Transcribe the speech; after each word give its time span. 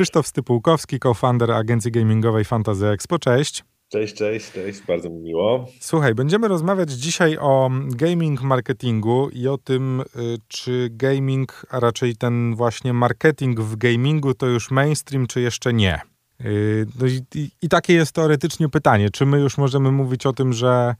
Krzysztof 0.00 0.26
Stypułkowski, 0.26 0.98
co-founder 0.98 1.52
agencji 1.52 1.90
gamingowej 1.90 2.44
Fantasy 2.44 2.86
Expo. 2.86 3.18
Cześć. 3.18 3.64
Cześć, 3.88 4.14
cześć, 4.14 4.52
cześć, 4.52 4.82
bardzo 4.86 5.10
mi 5.10 5.20
miło. 5.20 5.66
Słuchaj, 5.80 6.14
będziemy 6.14 6.48
rozmawiać 6.48 6.90
dzisiaj 6.90 7.38
o 7.38 7.70
gaming 7.88 8.42
marketingu 8.42 9.28
i 9.32 9.48
o 9.48 9.58
tym, 9.58 10.00
y, 10.00 10.04
czy 10.48 10.88
gaming, 10.92 11.66
a 11.70 11.80
raczej 11.80 12.16
ten 12.16 12.54
właśnie 12.54 12.92
marketing 12.92 13.60
w 13.60 13.76
gamingu 13.76 14.34
to 14.34 14.46
już 14.46 14.70
mainstream, 14.70 15.26
czy 15.26 15.40
jeszcze 15.40 15.72
nie. 15.72 16.00
Y, 16.40 16.86
no 17.00 17.06
i, 17.06 17.20
i, 17.34 17.50
i 17.62 17.68
takie 17.68 17.94
jest 17.94 18.12
teoretycznie 18.12 18.68
pytanie, 18.68 19.10
czy 19.10 19.26
my 19.26 19.40
już 19.40 19.58
możemy 19.58 19.92
mówić 19.92 20.26
o 20.26 20.32
tym, 20.32 20.52
że, 20.52 20.94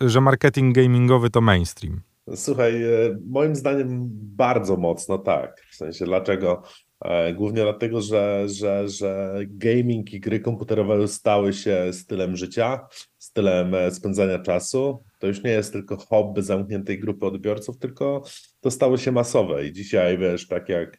że 0.00 0.20
marketing 0.20 0.74
gamingowy 0.74 1.30
to 1.30 1.40
mainstream? 1.40 2.00
Słuchaj, 2.34 2.82
e, 2.84 2.88
moim 3.26 3.56
zdaniem 3.56 4.08
bardzo 4.36 4.76
mocno 4.76 5.18
tak. 5.18 5.60
W 5.70 5.74
sensie 5.74 6.04
dlaczego? 6.04 6.62
E, 7.04 7.34
głównie 7.34 7.62
dlatego, 7.62 8.00
że, 8.00 8.48
że, 8.48 8.88
że 8.88 9.34
gaming 9.46 10.12
i 10.12 10.20
gry 10.20 10.40
komputerowe 10.40 11.08
stały 11.08 11.52
się 11.52 11.92
stylem 11.92 12.36
życia, 12.36 12.86
stylem 13.18 13.74
e, 13.74 13.90
spędzania 13.90 14.38
czasu. 14.38 15.02
To 15.18 15.26
już 15.26 15.42
nie 15.42 15.50
jest 15.50 15.72
tylko 15.72 15.96
hobby 15.96 16.42
zamkniętej 16.42 16.98
grupy 16.98 17.26
odbiorców, 17.26 17.78
tylko 17.78 18.22
to 18.60 18.70
stało 18.70 18.96
się 18.96 19.12
masowe. 19.12 19.66
I 19.66 19.72
dzisiaj 19.72 20.18
wiesz, 20.18 20.48
tak 20.48 20.68
jak, 20.68 20.98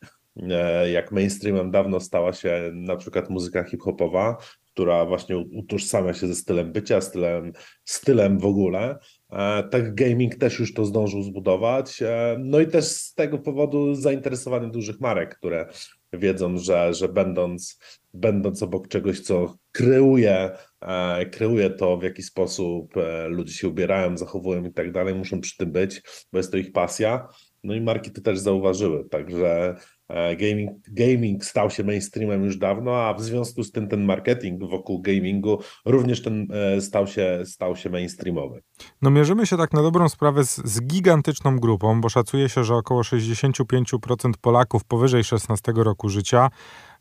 jak 0.91 1.11
mainstreamem 1.11 1.71
dawno 1.71 1.99
stała 1.99 2.33
się 2.33 2.71
na 2.73 2.95
przykład 2.95 3.29
muzyka 3.29 3.63
hip-hopowa, 3.63 4.37
która 4.73 5.05
właśnie 5.05 5.37
utożsamia 5.37 6.13
się 6.13 6.27
ze 6.27 6.35
stylem 6.35 6.71
bycia, 6.71 7.01
stylem, 7.01 7.51
stylem 7.85 8.39
w 8.39 8.45
ogóle. 8.45 8.99
E, 9.31 9.63
tak 9.63 9.95
gaming 9.95 10.35
też 10.35 10.59
już 10.59 10.73
to 10.73 10.85
zdążył 10.85 11.23
zbudować. 11.23 12.01
E, 12.01 12.35
no 12.39 12.59
i 12.59 12.67
też 12.67 12.85
z 12.85 13.13
tego 13.13 13.39
powodu 13.39 13.95
zainteresowanie 13.95 14.67
dużych 14.67 14.99
marek, 14.99 15.37
które 15.37 15.67
wiedzą, 16.13 16.57
że, 16.57 16.93
że 16.93 17.09
będąc, 17.09 17.79
będąc 18.13 18.63
obok 18.63 18.87
czegoś, 18.87 19.19
co 19.19 19.55
kreuje, 19.71 20.49
e, 20.81 21.25
kreuje 21.25 21.69
to, 21.69 21.97
w 21.97 22.03
jaki 22.03 22.23
sposób 22.23 22.93
ludzie 23.27 23.53
się 23.53 23.67
ubierają, 23.67 24.17
zachowują 24.17 24.65
i 24.65 24.73
tak 24.73 24.91
dalej, 24.91 25.15
muszą 25.15 25.41
przy 25.41 25.57
tym 25.57 25.71
być, 25.71 26.01
bo 26.31 26.39
jest 26.39 26.51
to 26.51 26.57
ich 26.57 26.71
pasja. 26.71 27.27
No 27.63 27.75
i 27.75 27.81
marki 27.81 28.11
to 28.11 28.21
też 28.21 28.39
zauważyły, 28.39 29.09
także 29.09 29.75
gaming, 30.39 30.71
gaming 30.87 31.45
stał 31.45 31.69
się 31.69 31.83
mainstreamem 31.83 32.43
już 32.43 32.57
dawno, 32.57 32.95
a 32.95 33.13
w 33.13 33.21
związku 33.21 33.63
z 33.63 33.71
tym 33.71 33.87
ten 33.87 34.03
marketing 34.03 34.63
wokół 34.63 35.01
gamingu 35.01 35.59
również 35.85 36.21
ten 36.21 36.47
e, 36.51 36.81
stał 36.81 37.07
się, 37.07 37.43
stał 37.45 37.75
się 37.75 37.89
mainstreamowy. 37.89 38.61
No 39.01 39.09
mierzymy 39.09 39.45
się 39.45 39.57
tak 39.57 39.73
na 39.73 39.81
dobrą 39.81 40.09
sprawę 40.09 40.43
z, 40.43 40.55
z 40.55 40.81
gigantyczną 40.81 41.59
grupą, 41.59 42.01
bo 42.01 42.09
szacuje 42.09 42.49
się, 42.49 42.63
że 42.63 42.75
około 42.75 43.01
65% 43.01 44.31
Polaków 44.41 44.83
powyżej 44.83 45.23
16 45.23 45.71
roku 45.75 46.09
życia 46.09 46.49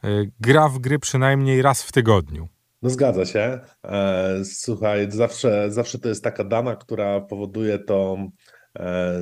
e, 0.05 0.09
gra 0.41 0.69
w 0.69 0.79
gry 0.79 0.99
przynajmniej 0.99 1.63
raz 1.63 1.83
w 1.83 1.93
tygodniu. 1.93 2.49
No 2.83 2.91
zgadza 2.91 3.27
się. 3.27 3.61
Słuchaj, 4.45 5.11
zawsze, 5.11 5.71
zawsze 5.71 5.99
to 5.99 6.09
jest 6.09 6.25
taka 6.25 6.45
dana, 6.45 6.77
która 6.77 7.21
powoduje 7.21 7.79
to 7.79 8.17
E, 8.17 8.60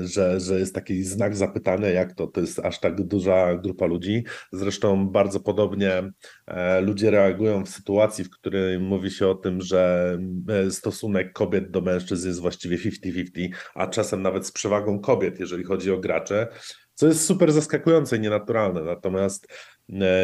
że, 0.00 0.40
że 0.40 0.58
jest 0.58 0.74
taki 0.74 1.02
znak 1.04 1.36
zapytania, 1.36 1.88
jak 1.88 2.12
to, 2.12 2.26
to 2.26 2.40
jest 2.40 2.58
aż 2.58 2.80
tak 2.80 3.02
duża 3.02 3.56
grupa 3.56 3.86
ludzi. 3.86 4.24
Zresztą 4.52 5.08
bardzo 5.08 5.40
podobnie 5.40 6.10
e, 6.46 6.80
ludzie 6.80 7.10
reagują 7.10 7.64
w 7.64 7.68
sytuacji, 7.68 8.24
w 8.24 8.30
której 8.30 8.78
mówi 8.78 9.10
się 9.10 9.28
o 9.28 9.34
tym, 9.34 9.60
że 9.60 10.12
e, 10.48 10.70
stosunek 10.70 11.32
kobiet 11.32 11.70
do 11.70 11.80
mężczyzn 11.80 12.28
jest 12.28 12.40
właściwie 12.40 12.78
50-50, 12.78 13.48
a 13.74 13.86
czasem 13.86 14.22
nawet 14.22 14.46
z 14.46 14.52
przewagą 14.52 15.00
kobiet, 15.00 15.40
jeżeli 15.40 15.64
chodzi 15.64 15.92
o 15.92 15.98
gracze, 15.98 16.48
co 16.94 17.06
jest 17.06 17.26
super 17.26 17.52
zaskakujące 17.52 18.16
i 18.16 18.20
nienaturalne. 18.20 18.82
Natomiast 18.82 19.48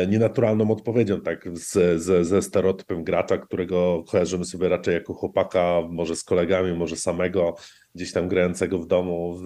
nienaturalną 0.09 0.71
odpowiedzią, 0.71 1.21
tak, 1.21 1.49
z, 1.53 2.03
z, 2.03 2.27
ze 2.27 2.43
stereotypem 2.43 3.05
gracza, 3.05 3.39
którego 3.39 4.05
kojarzymy 4.09 4.45
sobie 4.45 4.69
raczej 4.69 4.95
jako 4.95 5.15
chłopaka, 5.15 5.81
może 5.91 6.17
z 6.17 6.25
kolegami, 6.25 6.73
może 6.73 6.97
samego, 6.97 7.55
gdzieś 7.95 8.13
tam 8.13 8.29
grającego 8.29 8.79
w 8.79 8.87
domu, 8.87 9.35
w, 9.35 9.43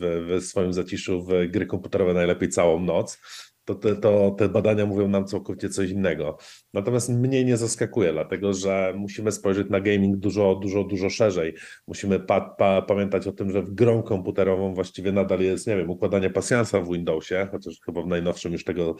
w, 0.00 0.40
w 0.40 0.44
swoim 0.44 0.72
zaciszu, 0.72 1.22
w 1.22 1.46
gry 1.50 1.66
komputerowe 1.66 2.14
najlepiej 2.14 2.48
całą 2.48 2.80
noc, 2.80 3.18
to 3.64 3.74
te, 3.74 3.96
to 3.96 4.30
te 4.30 4.48
badania 4.48 4.86
mówią 4.86 5.08
nam 5.08 5.26
całkowicie 5.26 5.68
coś 5.68 5.90
innego. 5.90 6.38
Natomiast 6.74 7.08
mnie 7.08 7.44
nie 7.44 7.56
zaskakuje, 7.56 8.12
dlatego 8.12 8.54
że 8.54 8.94
musimy 8.96 9.32
spojrzeć 9.32 9.70
na 9.70 9.80
gaming 9.80 10.16
dużo, 10.16 10.54
dużo, 10.54 10.84
dużo 10.84 11.10
szerzej. 11.10 11.54
Musimy 11.86 12.20
pa, 12.20 12.40
pa, 12.40 12.82
pamiętać 12.82 13.26
o 13.26 13.32
tym, 13.32 13.50
że 13.50 13.62
w 13.62 13.74
grą 13.74 14.02
komputerową 14.02 14.74
właściwie 14.74 15.12
nadal 15.12 15.40
jest, 15.40 15.66
nie 15.66 15.76
wiem, 15.76 15.90
układanie 15.90 16.30
pasjansa 16.30 16.80
w 16.80 16.92
Windowsie, 16.92 17.48
chociaż 17.50 17.74
chyba 17.84 18.02
w 18.02 18.06
najnowszym 18.06 18.52
już 18.52 18.64
tego, 18.64 18.96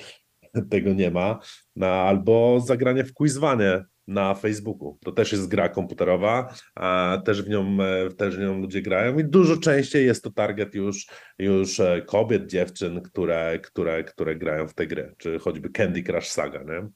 tego 0.70 0.92
nie 0.92 1.10
ma, 1.10 1.38
no, 1.76 1.86
albo 1.86 2.60
zagranie 2.60 3.04
w 3.04 3.14
quizwanie 3.14 3.84
na 4.06 4.34
Facebooku. 4.34 4.98
To 5.04 5.12
też 5.12 5.32
jest 5.32 5.48
gra 5.48 5.68
komputerowa, 5.68 6.54
a 6.74 7.18
też 7.24 7.42
w 7.42 7.48
nią, 7.48 7.78
e, 7.82 8.10
też 8.10 8.36
w 8.36 8.40
nią 8.40 8.60
ludzie 8.60 8.82
grają 8.82 9.18
i 9.18 9.24
dużo 9.24 9.56
częściej 9.56 10.06
jest 10.06 10.24
to 10.24 10.30
target 10.30 10.74
już, 10.74 11.06
już 11.38 11.80
e, 11.80 12.02
kobiet, 12.06 12.46
dziewczyn, 12.46 13.02
które, 13.02 13.58
które, 13.58 14.04
które 14.04 14.36
grają 14.36 14.68
w 14.68 14.74
te 14.74 14.86
gry, 14.86 15.14
czy 15.18 15.38
choćby 15.38 15.70
Candy 15.70 16.02
Crush 16.02 16.28
Saga, 16.28 16.62
nie? 16.62 16.88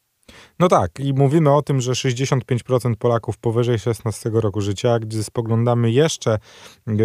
No 0.59 0.69
tak, 0.69 1.01
i 1.01 1.15
mówimy 1.15 1.55
o 1.55 1.63
tym, 1.63 1.81
że 1.81 1.93
65% 1.93 2.97
Polaków 2.97 3.39
powyżej 3.39 3.79
16 3.79 4.31
roku 4.33 4.61
życia, 4.61 4.99
gdy 4.99 5.25
spoglądamy 5.25 5.91
jeszcze 5.91 6.39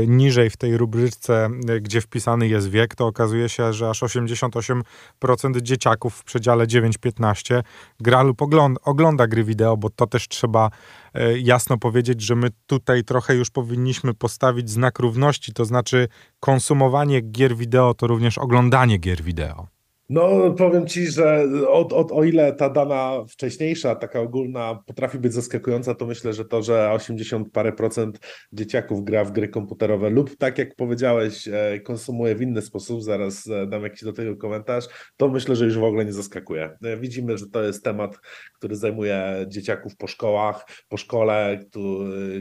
niżej 0.08 0.50
w 0.50 0.58
tej 0.58 0.78
rubryczce, 0.78 1.50
gdzie 1.82 2.02
wpisany 2.02 2.48
jest 2.48 2.70
wiek, 2.70 2.96
to 2.96 3.08
okazuje 3.08 3.50
się, 3.50 3.74
że 3.74 3.90
aż 3.90 4.04
88% 4.04 5.62
dzieciaków 5.62 6.16
w 6.16 6.24
przedziale 6.24 6.68
9-15 6.68 7.62
gra 8.00 8.22
lub 8.24 8.42
ogląda, 8.42 8.82
ogląda 8.84 9.28
gry 9.28 9.44
wideo, 9.44 9.78
bo 9.78 9.90
to 9.90 10.08
też 10.08 10.28
trzeba 10.28 10.70
e, 11.14 11.40
jasno 11.40 11.78
powiedzieć, 11.78 12.22
że 12.22 12.36
my 12.36 12.50
tutaj 12.68 13.03
trochę 13.03 13.36
już 13.36 13.50
powinniśmy 13.50 14.14
postawić 14.14 14.70
znak 14.70 15.00
równości, 15.00 15.53
to 15.53 15.66
znaczy 15.66 16.08
konsumowanie 16.40 17.22
gier 17.22 17.56
wideo 17.56 17.94
to 17.94 18.08
również 18.08 18.38
oglądanie 18.38 18.98
gier 18.98 19.22
wideo. 19.22 19.81
No, 20.12 20.52
powiem 20.52 20.88
ci, 20.88 21.08
że 21.08 21.48
od, 21.68 21.94
od, 21.94 22.12
o 22.12 22.24
ile 22.24 22.54
ta 22.54 22.70
dana 22.70 23.26
wcześniejsza, 23.30 23.96
taka 23.96 24.20
ogólna, 24.20 24.80
potrafi 24.86 25.20
być 25.20 25.34
zaskakująca, 25.34 25.96
to 25.96 26.06
myślę, 26.06 26.34
że 26.34 26.46
to, 26.46 26.64
że 26.64 26.92
80 26.92 27.52
parę 27.52 27.74
procent 27.74 28.20
dzieciaków 28.54 29.04
gra 29.04 29.24
w 29.26 29.32
gry 29.32 29.48
komputerowe 29.48 30.10
lub 30.10 30.38
tak 30.38 30.58
jak 30.58 30.76
powiedziałeś, 30.76 31.48
e, 31.48 31.80
konsumuje 31.80 32.36
w 32.36 32.42
inny 32.42 32.62
sposób, 32.62 33.04
zaraz 33.04 33.48
e, 33.48 33.68
dam 33.68 33.84
jakiś 33.84 34.04
do 34.04 34.14
tego 34.14 34.36
komentarz, 34.36 34.86
to 35.18 35.30
myślę, 35.30 35.56
że 35.56 35.66
już 35.66 35.78
w 35.78 35.84
ogóle 35.84 36.06
nie 36.06 36.14
zaskakuje. 36.14 36.78
E, 36.84 36.98
widzimy, 36.98 37.38
że 37.38 37.48
to 37.48 37.64
jest 37.64 37.84
temat, 37.84 38.20
który 38.54 38.76
zajmuje 38.76 39.46
dzieciaków 39.48 39.96
po 39.98 40.08
szkołach, 40.08 40.66
po 40.90 40.98
szkole, 40.98 41.60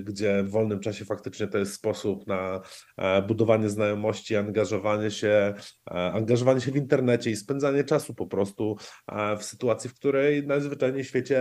gdzie 0.04 0.42
w 0.42 0.50
wolnym 0.50 0.80
czasie 0.80 1.04
faktycznie 1.04 1.46
to 1.46 1.58
jest 1.58 1.74
sposób 1.74 2.26
na 2.26 2.60
budowanie 3.28 3.68
znajomości, 3.68 4.36
angażowanie 4.36 5.10
się, 5.10 5.54
angażowanie 5.86 6.60
się 6.60 6.72
w 6.72 6.76
internecie 6.76 7.30
i 7.30 7.36
spędzanie 7.36 7.59
spędzanie 7.60 7.84
czasu 7.84 8.14
po 8.14 8.26
prostu 8.26 8.76
w 9.38 9.44
sytuacji, 9.44 9.90
w 9.90 9.94
której 9.94 10.46
najzwyczajniej 10.46 11.04
w 11.04 11.06
świecie 11.06 11.38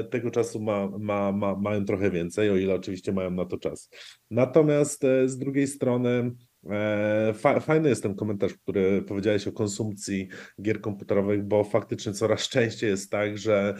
e, 0.00 0.04
tego 0.04 0.30
czasu 0.30 0.62
ma, 0.62 0.88
ma, 0.98 1.32
ma, 1.32 1.56
mają 1.56 1.84
trochę 1.84 2.10
więcej, 2.10 2.50
o 2.50 2.56
ile 2.56 2.74
oczywiście 2.74 3.12
mają 3.12 3.30
na 3.30 3.44
to 3.44 3.58
czas. 3.58 3.90
Natomiast 4.30 5.04
e, 5.04 5.28
z 5.28 5.38
drugiej 5.38 5.66
strony 5.66 6.32
e, 6.70 7.34
Fajny 7.60 7.88
jest 7.88 8.02
ten 8.02 8.14
komentarz, 8.14 8.54
który 8.54 9.02
powiedziałeś 9.02 9.48
o 9.48 9.52
konsumpcji 9.52 10.28
gier 10.62 10.80
komputerowych, 10.80 11.44
bo 11.44 11.64
faktycznie 11.64 12.12
coraz 12.12 12.48
częściej 12.54 12.90
jest 12.90 13.10
tak, 13.10 13.38
że 13.38 13.74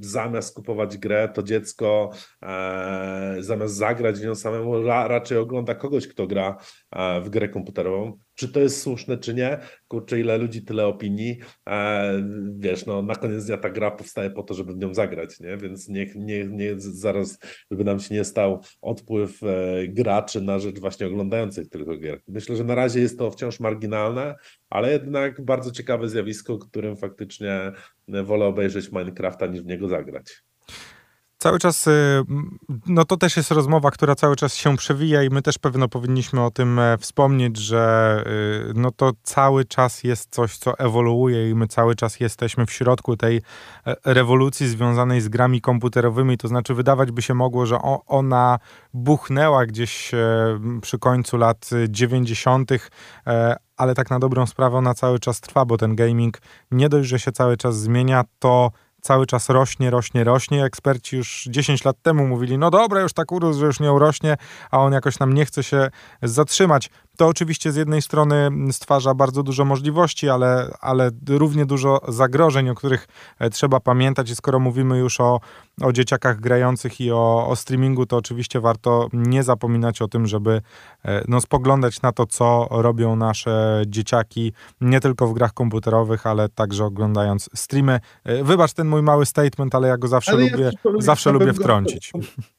zamiast 0.00 0.54
kupować 0.54 0.98
grę, 0.98 1.28
to 1.34 1.42
dziecko 1.42 2.10
zamiast 3.38 3.74
zagrać 3.74 4.20
w 4.20 4.24
nią 4.24 4.34
samemu, 4.34 4.82
raczej 4.82 5.38
ogląda 5.38 5.74
kogoś, 5.74 6.08
kto 6.08 6.26
gra 6.26 6.56
w 7.22 7.28
grę 7.28 7.48
komputerową. 7.48 8.27
Czy 8.38 8.48
to 8.48 8.60
jest 8.60 8.82
słuszne, 8.82 9.18
czy 9.18 9.34
nie? 9.34 9.58
Kurczę, 9.88 10.20
ile 10.20 10.38
ludzi, 10.38 10.62
tyle 10.62 10.86
opinii. 10.86 11.38
E, 11.68 12.22
wiesz, 12.58 12.86
no 12.86 13.02
na 13.02 13.14
koniec 13.14 13.46
dnia 13.46 13.56
ta 13.56 13.70
gra 13.70 13.90
powstaje 13.90 14.30
po 14.30 14.42
to, 14.42 14.54
żeby 14.54 14.72
w 14.72 14.78
nią 14.78 14.94
zagrać, 14.94 15.40
nie? 15.40 15.56
Więc 15.56 15.88
niech, 15.88 16.14
nie, 16.14 16.44
nie 16.44 16.74
zaraz, 16.78 17.38
żeby 17.70 17.84
nam 17.84 18.00
się 18.00 18.14
nie 18.14 18.24
stał 18.24 18.62
odpływ 18.82 19.42
e, 19.42 19.88
graczy 19.88 20.40
na 20.40 20.58
rzecz 20.58 20.80
właśnie 20.80 21.06
oglądających 21.06 21.68
tylko 21.68 21.96
gier. 21.96 22.20
Myślę, 22.28 22.56
że 22.56 22.64
na 22.64 22.74
razie 22.74 23.00
jest 23.00 23.18
to 23.18 23.30
wciąż 23.30 23.60
marginalne, 23.60 24.34
ale 24.70 24.92
jednak 24.92 25.44
bardzo 25.44 25.70
ciekawe 25.70 26.08
zjawisko, 26.08 26.58
którym 26.58 26.96
faktycznie 26.96 27.72
wolę 28.24 28.44
obejrzeć 28.44 28.92
Minecrafta 28.92 29.46
niż 29.46 29.62
w 29.62 29.66
niego 29.66 29.88
zagrać. 29.88 30.42
Cały 31.38 31.58
czas, 31.58 31.86
y, 31.86 32.22
no 32.86 33.04
to 33.04 33.16
też 33.16 33.36
jest 33.36 33.50
rozmowa, 33.50 33.90
która 33.90 34.14
cały 34.14 34.36
czas 34.36 34.54
się 34.54 34.76
przewija 34.76 35.22
i 35.22 35.30
my 35.30 35.42
też 35.42 35.58
pewno 35.58 35.88
powinniśmy 35.88 36.44
o 36.44 36.50
tym 36.50 36.78
e, 36.78 36.98
wspomnieć, 36.98 37.56
że 37.56 38.24
y, 38.70 38.72
no 38.74 38.90
to 38.90 39.12
cały 39.22 39.64
czas 39.64 40.04
jest 40.04 40.30
coś, 40.30 40.56
co 40.56 40.78
ewoluuje 40.78 41.50
i 41.50 41.54
my 41.54 41.68
cały 41.68 41.94
czas 41.94 42.20
jesteśmy 42.20 42.66
w 42.66 42.72
środku 42.72 43.16
tej 43.16 43.36
e, 43.36 43.96
rewolucji 44.04 44.68
związanej 44.68 45.20
z 45.20 45.28
grami 45.28 45.60
komputerowymi, 45.60 46.38
to 46.38 46.48
znaczy 46.48 46.74
wydawać 46.74 47.10
by 47.10 47.22
się 47.22 47.34
mogło, 47.34 47.66
że 47.66 47.78
ona 48.06 48.58
buchnęła 48.94 49.66
gdzieś 49.66 50.14
e, 50.14 50.18
przy 50.82 50.98
końcu 50.98 51.36
lat 51.36 51.70
90., 51.88 52.70
ale 53.76 53.94
tak 53.94 54.10
na 54.10 54.18
dobrą 54.18 54.46
sprawę 54.46 54.76
ona 54.76 54.94
cały 54.94 55.18
czas 55.18 55.40
trwa, 55.40 55.64
bo 55.64 55.76
ten 55.76 55.96
gaming 55.96 56.38
nie 56.70 56.88
dość, 56.88 57.08
że 57.08 57.18
się 57.18 57.32
cały 57.32 57.56
czas 57.56 57.80
zmienia, 57.80 58.24
to 58.38 58.70
cały 59.00 59.26
czas 59.26 59.48
rośnie, 59.48 59.90
rośnie, 59.90 60.24
rośnie. 60.24 60.64
Eksperci 60.64 61.16
już 61.16 61.48
10 61.50 61.84
lat 61.84 61.96
temu 62.02 62.26
mówili, 62.26 62.58
no 62.58 62.70
dobra, 62.70 63.00
już 63.00 63.12
tak 63.12 63.32
urósł, 63.32 63.60
że 63.60 63.66
już 63.66 63.80
nie 63.80 63.92
urośnie, 63.92 64.36
a 64.70 64.78
on 64.78 64.92
jakoś 64.92 65.18
nam 65.18 65.34
nie 65.34 65.44
chce 65.44 65.62
się 65.62 65.90
zatrzymać. 66.22 66.90
To 67.18 67.26
oczywiście 67.26 67.72
z 67.72 67.76
jednej 67.76 68.02
strony 68.02 68.50
stwarza 68.72 69.14
bardzo 69.14 69.42
dużo 69.42 69.64
możliwości, 69.64 70.28
ale, 70.28 70.76
ale 70.80 71.10
równie 71.28 71.66
dużo 71.66 72.00
zagrożeń, 72.08 72.68
o 72.68 72.74
których 72.74 73.08
e, 73.38 73.50
trzeba 73.50 73.80
pamiętać. 73.80 74.30
I 74.30 74.36
skoro 74.36 74.58
mówimy 74.58 74.98
już 74.98 75.20
o, 75.20 75.40
o 75.82 75.92
dzieciakach 75.92 76.40
grających 76.40 77.00
i 77.00 77.12
o, 77.12 77.46
o 77.48 77.56
streamingu, 77.56 78.06
to 78.06 78.16
oczywiście 78.16 78.60
warto 78.60 79.08
nie 79.12 79.42
zapominać 79.42 80.02
o 80.02 80.08
tym, 80.08 80.26
żeby 80.26 80.62
e, 81.04 81.24
no, 81.28 81.40
spoglądać 81.40 82.02
na 82.02 82.12
to, 82.12 82.26
co 82.26 82.68
robią 82.70 83.16
nasze 83.16 83.82
dzieciaki, 83.86 84.52
nie 84.80 85.00
tylko 85.00 85.26
w 85.26 85.34
grach 85.34 85.52
komputerowych, 85.52 86.26
ale 86.26 86.48
także 86.48 86.84
oglądając 86.84 87.50
streamy. 87.54 88.00
E, 88.24 88.44
wybacz 88.44 88.72
ten 88.72 88.88
mój 88.88 89.02
mały 89.02 89.26
statement, 89.26 89.74
ale 89.74 89.88
ja 89.88 89.96
go 89.96 90.08
zawsze 90.08 90.32
ale 90.32 90.42
lubię, 90.42 90.70
ja 90.84 90.90
zawsze 90.98 91.32
lubię 91.32 91.52
wtrącić. 91.52 92.10
Go 92.14 92.20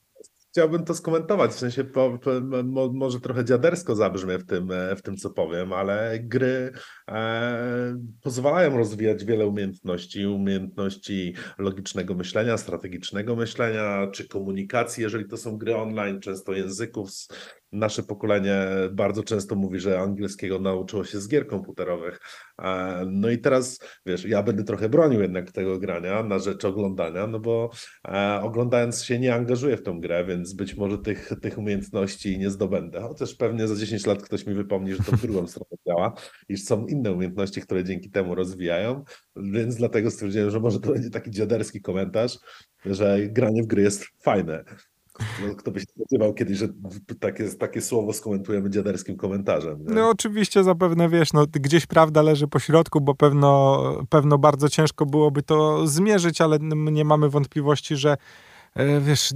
chciałbym 0.51 0.85
to 0.85 0.93
skomentować, 0.93 1.51
w 1.51 1.59
sensie 1.59 1.83
po, 1.83 2.19
po, 2.23 2.31
mo, 2.63 2.93
może 2.93 3.19
trochę 3.19 3.45
dziadersko 3.45 3.95
zabrzmie 3.95 4.37
w 4.37 4.45
tym, 4.45 4.71
e, 4.71 4.95
w 4.95 5.01
tym, 5.01 5.17
co 5.17 5.29
powiem, 5.29 5.73
ale 5.73 6.19
gry 6.19 6.71
e, 7.09 7.97
pozwalają 8.21 8.77
rozwijać 8.77 9.25
wiele 9.25 9.47
umiejętności, 9.47 10.25
umiejętności 10.25 11.33
logicznego 11.57 12.13
myślenia, 12.13 12.57
strategicznego 12.57 13.35
myślenia, 13.35 14.07
czy 14.13 14.27
komunikacji, 14.27 15.03
jeżeli 15.03 15.25
to 15.25 15.37
są 15.37 15.57
gry 15.57 15.75
online, 15.75 16.19
często 16.19 16.53
języków, 16.53 17.09
nasze 17.71 18.03
pokolenie 18.03 18.67
bardzo 18.91 19.23
często 19.23 19.55
mówi, 19.55 19.79
że 19.79 19.99
angielskiego 19.99 20.59
nauczyło 20.59 21.03
się 21.03 21.21
z 21.21 21.27
gier 21.27 21.47
komputerowych. 21.47 22.19
No 23.07 23.29
i 23.29 23.37
teraz, 23.37 23.79
wiesz, 24.05 24.25
ja 24.25 24.43
będę 24.43 24.63
trochę 24.63 24.89
bronił 24.89 25.21
jednak 25.21 25.51
tego 25.51 25.79
grania 25.79 26.23
na 26.23 26.39
rzecz 26.39 26.65
oglądania, 26.65 27.27
no 27.27 27.39
bo 27.39 27.69
e, 28.07 28.39
oglądając 28.43 29.03
się 29.03 29.19
nie 29.19 29.35
angażuję 29.35 29.77
w 29.77 29.83
tą 29.83 29.99
grę, 29.99 30.25
więc 30.25 30.53
być 30.53 30.75
może 30.75 30.97
tych, 30.97 31.31
tych 31.41 31.57
umiejętności 31.57 32.39
nie 32.39 32.49
zdobędę. 32.49 33.01
Chociaż 33.01 33.35
pewnie 33.35 33.67
za 33.67 33.75
10 33.75 34.05
lat 34.05 34.21
ktoś 34.21 34.45
mi 34.45 34.53
wypomni, 34.53 34.95
że 34.95 35.03
to 35.03 35.11
w 35.11 35.21
drugą 35.21 35.47
stronę 35.47 35.77
działa, 35.87 36.13
iż 36.49 36.63
są 36.63 36.85
inne 36.85 37.11
umiejętności, 37.11 37.61
które 37.61 37.83
dzięki 37.83 38.11
temu 38.11 38.35
rozwijają, 38.35 39.03
więc 39.35 39.75
dlatego 39.75 40.11
stwierdziłem, 40.11 40.49
że 40.49 40.59
może 40.59 40.79
to 40.79 40.91
będzie 40.91 41.09
taki 41.09 41.31
dziaderski 41.31 41.81
komentarz, 41.81 42.37
że 42.85 43.19
granie 43.21 43.63
w 43.63 43.67
gry 43.67 43.81
jest 43.81 44.05
fajne. 44.23 44.63
No, 45.47 45.55
kto 45.55 45.71
by 45.71 45.79
się 45.79 45.85
spodziewał 45.85 46.33
kiedyś, 46.33 46.57
że 46.57 46.67
takie, 47.19 47.49
takie 47.49 47.81
słowo 47.81 48.13
skomentujemy 48.13 48.69
dziaderskim 48.69 49.17
komentarzem. 49.17 49.85
Nie? 49.85 49.93
No 49.93 50.09
oczywiście 50.09 50.63
zapewne 50.63 51.09
wiesz, 51.09 51.33
no, 51.33 51.45
gdzieś 51.51 51.85
prawda 51.85 52.21
leży 52.21 52.47
po 52.47 52.59
środku, 52.59 53.01
bo 53.01 53.15
pewno, 53.15 53.83
pewno 54.09 54.37
bardzo 54.37 54.69
ciężko 54.69 55.05
byłoby 55.05 55.43
to 55.43 55.87
zmierzyć, 55.87 56.41
ale 56.41 56.59
nie 56.91 57.05
mamy 57.05 57.29
wątpliwości, 57.29 57.95
że 57.95 58.17
wiesz, 59.01 59.29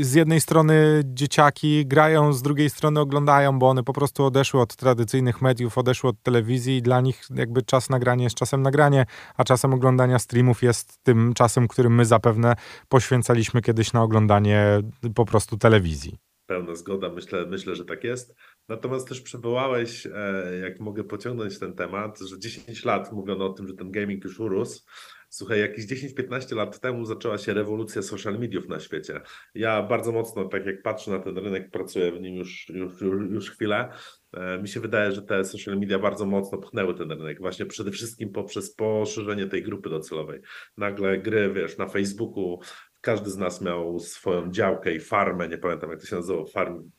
z 0.00 0.14
jednej 0.14 0.40
strony 0.40 1.02
dzieciaki 1.04 1.86
grają, 1.86 2.32
z 2.32 2.42
drugiej 2.42 2.70
strony 2.70 3.00
oglądają, 3.00 3.58
bo 3.58 3.68
one 3.68 3.84
po 3.84 3.92
prostu 3.92 4.24
odeszły 4.24 4.60
od 4.60 4.76
tradycyjnych 4.76 5.42
mediów, 5.42 5.78
odeszły 5.78 6.10
od 6.10 6.22
telewizji 6.22 6.76
i 6.76 6.82
dla 6.82 7.00
nich 7.00 7.22
jakby 7.34 7.62
czas 7.62 7.90
nagrania 7.90 8.24
jest 8.24 8.36
czasem 8.36 8.62
nagranie, 8.62 9.06
a 9.36 9.44
czasem 9.44 9.74
oglądania 9.74 10.18
streamów 10.18 10.62
jest 10.62 10.98
tym 11.02 11.34
czasem, 11.34 11.68
którym 11.68 11.94
my 11.94 12.04
zapewne 12.04 12.54
poświęcaliśmy 12.88 13.62
kiedyś 13.62 13.92
na 13.92 14.02
oglądanie 14.02 14.80
po 15.14 15.24
prostu 15.24 15.56
telewizji. 15.56 16.18
Pełna 16.46 16.74
zgoda, 16.74 17.08
myślę, 17.08 17.46
myślę, 17.46 17.74
że 17.74 17.84
tak 17.84 18.04
jest. 18.04 18.34
Natomiast 18.68 19.08
też 19.08 19.20
przywołałeś, 19.20 20.06
e, 20.06 20.58
jak 20.62 20.80
mogę 20.80 21.04
pociągnąć 21.04 21.58
ten 21.58 21.74
temat, 21.74 22.18
że 22.20 22.38
10 22.38 22.84
lat 22.84 23.12
mówiono 23.12 23.46
o 23.46 23.52
tym, 23.52 23.68
że 23.68 23.74
ten 23.74 23.90
gaming 23.90 24.24
już 24.24 24.40
urósł. 24.40 24.84
Słuchaj, 25.28 25.60
jakieś 25.60 25.86
10-15 25.86 26.56
lat 26.56 26.80
temu 26.80 27.04
zaczęła 27.04 27.38
się 27.38 27.54
rewolucja 27.54 28.02
social 28.02 28.38
mediów 28.38 28.68
na 28.68 28.80
świecie. 28.80 29.20
Ja 29.54 29.82
bardzo 29.82 30.12
mocno, 30.12 30.44
tak 30.44 30.66
jak 30.66 30.82
patrzę 30.82 31.10
na 31.10 31.18
ten 31.18 31.38
rynek, 31.38 31.70
pracuję 31.70 32.12
w 32.12 32.20
nim 32.20 32.36
już, 32.36 32.68
już, 32.68 33.00
już, 33.00 33.30
już 33.30 33.50
chwilę. 33.50 33.88
E, 34.32 34.58
mi 34.58 34.68
się 34.68 34.80
wydaje, 34.80 35.12
że 35.12 35.22
te 35.22 35.44
social 35.44 35.78
media 35.78 35.98
bardzo 35.98 36.26
mocno 36.26 36.58
pchnęły 36.58 36.94
ten 36.94 37.10
rynek, 37.10 37.40
właśnie 37.40 37.66
przede 37.66 37.90
wszystkim 37.90 38.32
poprzez 38.32 38.74
poszerzenie 38.74 39.46
tej 39.46 39.62
grupy 39.62 39.90
docelowej. 39.90 40.40
Nagle 40.76 41.18
gry, 41.18 41.52
wiesz, 41.52 41.78
na 41.78 41.88
Facebooku 41.88 42.60
każdy 43.00 43.30
z 43.30 43.36
nas 43.36 43.62
miał 43.62 43.98
swoją 43.98 44.50
działkę 44.50 44.94
i 44.94 45.00
farmę, 45.00 45.48
nie 45.48 45.58
pamiętam 45.58 45.90
jak 45.90 46.00
to 46.00 46.06
się 46.06 46.16
nazywało, 46.16 46.46
farm, 46.46 46.90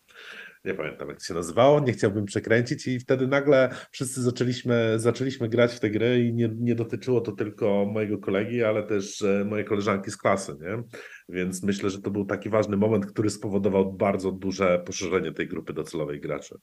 nie 0.69 0.75
pamiętam 0.75 1.09
jak 1.09 1.17
to 1.17 1.23
się 1.23 1.33
nazywało, 1.33 1.79
nie 1.79 1.93
chciałbym 1.93 2.25
przekręcić 2.25 2.87
i 2.87 2.99
wtedy 2.99 3.27
nagle 3.27 3.69
wszyscy 3.91 4.21
zaczęliśmy, 4.21 4.93
zaczęliśmy 4.97 5.49
grać 5.49 5.73
w 5.73 5.79
te 5.79 5.89
gry 5.89 6.23
i 6.23 6.33
nie, 6.33 6.49
nie 6.59 6.75
dotyczyło 6.75 7.21
to 7.21 7.31
tylko 7.31 7.85
mojego 7.85 8.17
kolegi, 8.17 8.63
ale 8.63 8.83
też 8.83 9.21
e, 9.21 9.45
mojej 9.45 9.65
koleżanki 9.65 10.11
z 10.11 10.17
klasy, 10.17 10.55
nie? 10.61 10.83
Więc 11.29 11.63
myślę, 11.63 11.89
że 11.89 12.01
to 12.01 12.11
był 12.11 12.25
taki 12.25 12.49
ważny 12.49 12.77
moment, 12.77 13.05
który 13.05 13.29
spowodował 13.29 13.93
bardzo 13.93 14.31
duże 14.31 14.79
poszerzenie 14.85 15.31
tej 15.31 15.47
grupy 15.47 15.73
docelowej 15.73 16.21
graczy. 16.21 16.55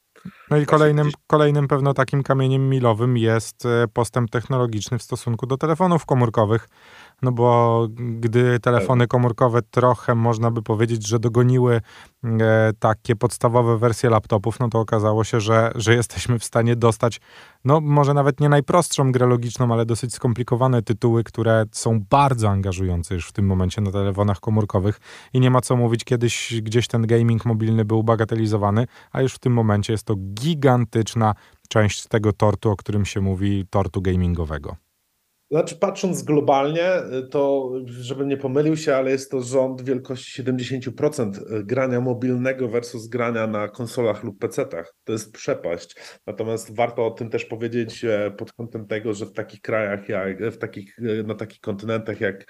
No 0.49 0.57
i 0.57 0.65
kolejnym, 0.65 1.09
kolejnym 1.27 1.67
pewno 1.67 1.93
takim 1.93 2.23
kamieniem 2.23 2.69
milowym 2.69 3.17
jest 3.17 3.65
e, 3.65 3.87
postęp 3.93 4.29
technologiczny 4.29 4.97
w 4.97 5.03
stosunku 5.03 5.47
do 5.47 5.57
telefonów 5.57 6.05
komórkowych 6.05 6.67
no 7.21 7.31
bo 7.31 7.87
gdy 8.19 8.59
telefony 8.59 9.07
komórkowe 9.07 9.61
trochę 9.61 10.15
można 10.15 10.51
by 10.51 10.61
powiedzieć, 10.61 11.07
że 11.07 11.19
dogoniły 11.19 11.81
e, 12.23 12.71
takie 12.79 13.15
podstawowe 13.15 13.77
wersje 13.77 14.09
laptopów, 14.09 14.59
no 14.59 14.69
to 14.69 14.79
okazało 14.79 15.23
się, 15.23 15.39
że, 15.39 15.71
że 15.75 15.95
jesteśmy 15.95 16.39
w 16.39 16.43
stanie 16.43 16.75
dostać, 16.75 17.21
no 17.65 17.81
może 17.81 18.13
nawet 18.13 18.39
nie 18.39 18.49
najprostszą 18.49 19.11
grę 19.11 19.27
logiczną, 19.27 19.73
ale 19.73 19.85
dosyć 19.85 20.13
skomplikowane 20.13 20.81
tytuły, 20.81 21.23
które 21.23 21.65
są 21.71 21.99
bardzo 22.09 22.49
angażujące 22.49 23.15
już 23.15 23.27
w 23.27 23.33
tym 23.33 23.45
momencie 23.45 23.81
na 23.81 23.91
telefonach 23.91 24.39
komórkowych 24.39 24.99
i 25.33 25.39
nie 25.39 25.51
ma 25.51 25.61
co 25.61 25.75
mówić, 25.75 26.03
kiedyś 26.03 26.61
gdzieś 26.61 26.87
ten 26.87 27.07
gaming 27.07 27.45
mobilny 27.45 27.85
był 27.85 28.03
bagatelizowany, 28.03 28.87
a 29.11 29.21
już 29.21 29.33
w 29.33 29.39
tym 29.39 29.53
momencie 29.53 29.93
jest 29.93 30.03
to 30.03 30.15
gigantyczna 30.15 31.33
część 31.69 32.07
tego 32.07 32.33
tortu, 32.33 32.69
o 32.69 32.75
którym 32.75 33.05
się 33.05 33.21
mówi, 33.21 33.65
tortu 33.69 34.01
gamingowego. 34.01 34.86
Znaczy, 35.51 35.75
patrząc 35.75 36.23
globalnie, 36.23 36.89
to 37.31 37.71
żebym 37.85 38.27
nie 38.27 38.37
pomylił 38.37 38.77
się, 38.77 38.95
ale 38.95 39.11
jest 39.11 39.31
to 39.31 39.41
rząd 39.41 39.81
wielkości 39.81 40.43
70% 40.43 41.63
grania 41.63 42.01
mobilnego 42.01 42.69
versus 42.69 43.07
grania 43.07 43.47
na 43.47 43.67
konsolach 43.67 44.23
lub 44.23 44.39
PC-tach. 44.39 44.93
To 45.03 45.11
jest 45.11 45.33
przepaść. 45.33 45.95
Natomiast 46.27 46.75
warto 46.75 47.05
o 47.05 47.11
tym 47.11 47.29
też 47.29 47.45
powiedzieć 47.45 48.05
e, 48.05 48.31
pod 48.37 48.53
kątem 48.53 48.87
tego, 48.87 49.13
że 49.13 49.25
w 49.25 49.33
takich 49.33 49.61
krajach, 49.61 50.09
jak, 50.09 50.43
w 50.43 50.57
takich, 50.57 50.99
e, 50.99 51.23
na 51.23 51.35
takich 51.35 51.59
kontynentach 51.59 52.21
jak 52.21 52.45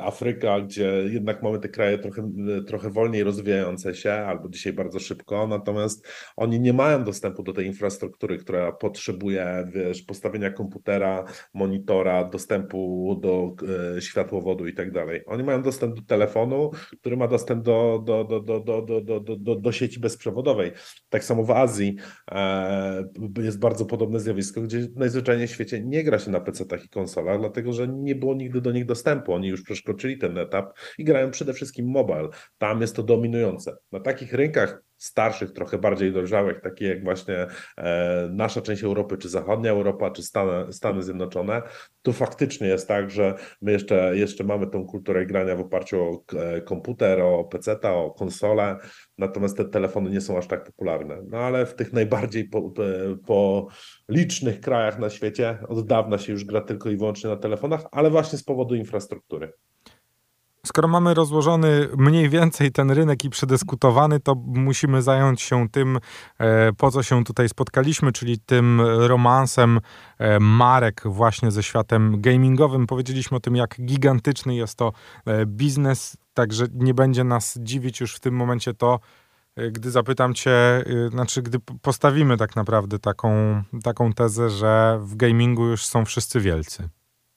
Afryka, 0.00 0.60
gdzie 0.60 1.02
jednak 1.10 1.42
mamy 1.42 1.58
te 1.58 1.68
kraje 1.68 1.98
trochę, 1.98 2.32
trochę 2.66 2.90
wolniej 2.90 3.22
rozwijające 3.22 3.94
się, 3.94 4.12
albo 4.12 4.48
dzisiaj 4.48 4.72
bardzo 4.72 4.98
szybko, 4.98 5.46
natomiast 5.46 6.06
oni 6.36 6.60
nie 6.60 6.72
mają 6.72 7.04
dostępu 7.04 7.42
do 7.42 7.52
tej 7.52 7.66
infrastruktury, 7.66 8.38
która 8.38 8.72
potrzebuje 8.72 9.68
wiesz, 9.74 10.02
postawienia 10.02 10.50
komputera, 10.50 11.24
monitora, 11.54 12.24
dostępu 12.24 13.18
do 13.22 13.54
e, 13.96 14.00
światłowodu 14.00 14.66
i 14.66 14.74
tak 14.74 14.92
dalej. 14.92 15.22
Oni 15.26 15.44
mają 15.44 15.62
dostęp 15.62 15.94
do 15.94 16.02
telefonu, 16.02 16.70
który 17.00 17.16
ma 17.16 17.28
dostęp 17.28 17.64
do, 17.64 18.02
do, 18.04 18.24
do, 18.24 18.40
do, 18.40 18.60
do, 18.60 18.82
do, 18.82 19.20
do, 19.20 19.36
do, 19.36 19.56
do 19.56 19.72
sieci 19.72 20.00
bezprzewodowej. 20.00 20.72
Tak 21.08 21.24
samo 21.24 21.44
w 21.44 21.50
Azji 21.50 21.96
e, 22.30 23.04
jest 23.38 23.58
bardzo 23.58 23.84
podobne 23.84 24.20
zjawisko, 24.20 24.60
gdzie 24.60 24.88
najzwyczajniej 24.96 25.46
w 25.48 25.50
świecie 25.50 25.84
nie 25.84 26.04
gra 26.04 26.18
się 26.18 26.30
na 26.30 26.40
PC-tach 26.40 26.84
i 26.84 26.88
konsolach, 26.88 27.38
dlatego 27.38 27.72
że 27.72 27.88
nie 27.88 28.14
było 28.14 28.34
nigdy 28.34 28.60
do 28.60 28.72
nich 28.72 28.84
dostępu. 28.84 29.32
Oni 29.32 29.48
już 29.56 29.64
przeszkoczyli 29.64 30.18
ten 30.18 30.38
etap 30.38 30.78
i 30.98 31.04
grają 31.04 31.30
przede 31.30 31.52
wszystkim 31.52 31.90
mobile. 31.90 32.28
Tam 32.58 32.80
jest 32.80 32.96
to 32.96 33.02
dominujące. 33.02 33.76
Na 33.92 34.00
takich 34.00 34.32
rynkach 34.32 34.82
starszych, 34.98 35.52
trochę 35.52 35.78
bardziej 35.78 36.12
dojrzałych, 36.12 36.60
takie 36.60 36.88
jak 36.88 37.04
właśnie 37.04 37.46
e, 37.76 38.28
nasza 38.32 38.60
część 38.60 38.84
Europy, 38.84 39.18
czy 39.18 39.28
zachodnia 39.28 39.70
Europa, 39.70 40.10
czy 40.10 40.22
Stany, 40.22 40.72
Stany 40.72 41.02
Zjednoczone, 41.02 41.62
tu 42.02 42.12
faktycznie 42.12 42.66
jest 42.66 42.88
tak, 42.88 43.10
że 43.10 43.34
my 43.62 43.72
jeszcze, 43.72 44.16
jeszcze 44.16 44.44
mamy 44.44 44.66
tą 44.66 44.86
kulturę 44.86 45.26
grania 45.26 45.56
w 45.56 45.60
oparciu 45.60 46.02
o 46.02 46.24
e, 46.38 46.60
komputer, 46.60 47.20
o 47.20 47.44
PC, 47.44 47.80
o 47.82 48.10
konsolę, 48.10 48.76
natomiast 49.18 49.56
te 49.56 49.64
telefony 49.64 50.10
nie 50.10 50.20
są 50.20 50.38
aż 50.38 50.46
tak 50.46 50.64
popularne. 50.64 51.22
No 51.28 51.38
ale 51.38 51.66
w 51.66 51.74
tych 51.74 51.92
najbardziej 51.92 52.48
po, 52.48 52.58
e, 52.58 53.16
po 53.26 53.66
licznych 54.08 54.60
krajach 54.60 54.98
na 54.98 55.10
świecie 55.10 55.58
od 55.68 55.86
dawna 55.86 56.18
się 56.18 56.32
już 56.32 56.44
gra 56.44 56.60
tylko 56.60 56.90
i 56.90 56.96
wyłącznie 56.96 57.30
na 57.30 57.36
telefonach, 57.36 57.84
ale 57.92 58.10
właśnie 58.10 58.38
z 58.38 58.44
powodu 58.44 58.74
infrastruktury. 58.74 59.52
Skoro 60.66 60.88
mamy 60.88 61.14
rozłożony 61.14 61.88
mniej 61.96 62.28
więcej 62.28 62.72
ten 62.72 62.90
rynek 62.90 63.24
i 63.24 63.30
przedyskutowany, 63.30 64.20
to 64.20 64.34
musimy 64.34 65.02
zająć 65.02 65.42
się 65.42 65.68
tym, 65.68 65.98
e, 66.38 66.72
po 66.72 66.90
co 66.90 67.02
się 67.02 67.24
tutaj 67.24 67.48
spotkaliśmy, 67.48 68.12
czyli 68.12 68.38
tym 68.38 68.80
romansem 68.80 69.80
e, 70.18 70.40
marek 70.40 71.02
właśnie 71.04 71.50
ze 71.50 71.62
światem 71.62 72.20
gamingowym. 72.20 72.86
Powiedzieliśmy 72.86 73.36
o 73.36 73.40
tym, 73.40 73.56
jak 73.56 73.76
gigantyczny 73.80 74.54
jest 74.54 74.74
to 74.74 74.92
e, 75.26 75.46
biznes, 75.46 76.16
także 76.34 76.66
nie 76.74 76.94
będzie 76.94 77.24
nas 77.24 77.58
dziwić 77.62 78.00
już 78.00 78.16
w 78.16 78.20
tym 78.20 78.34
momencie 78.34 78.74
to, 78.74 79.00
gdy 79.72 79.90
zapytam 79.90 80.34
cię, 80.34 80.84
znaczy 81.10 81.42
gdy 81.42 81.58
postawimy 81.82 82.36
tak 82.36 82.56
naprawdę 82.56 82.98
taką, 82.98 83.62
taką 83.82 84.12
tezę, 84.12 84.50
że 84.50 84.98
w 85.02 85.16
gamingu 85.16 85.66
już 85.66 85.86
są 85.86 86.04
wszyscy 86.04 86.40
wielcy. 86.40 86.88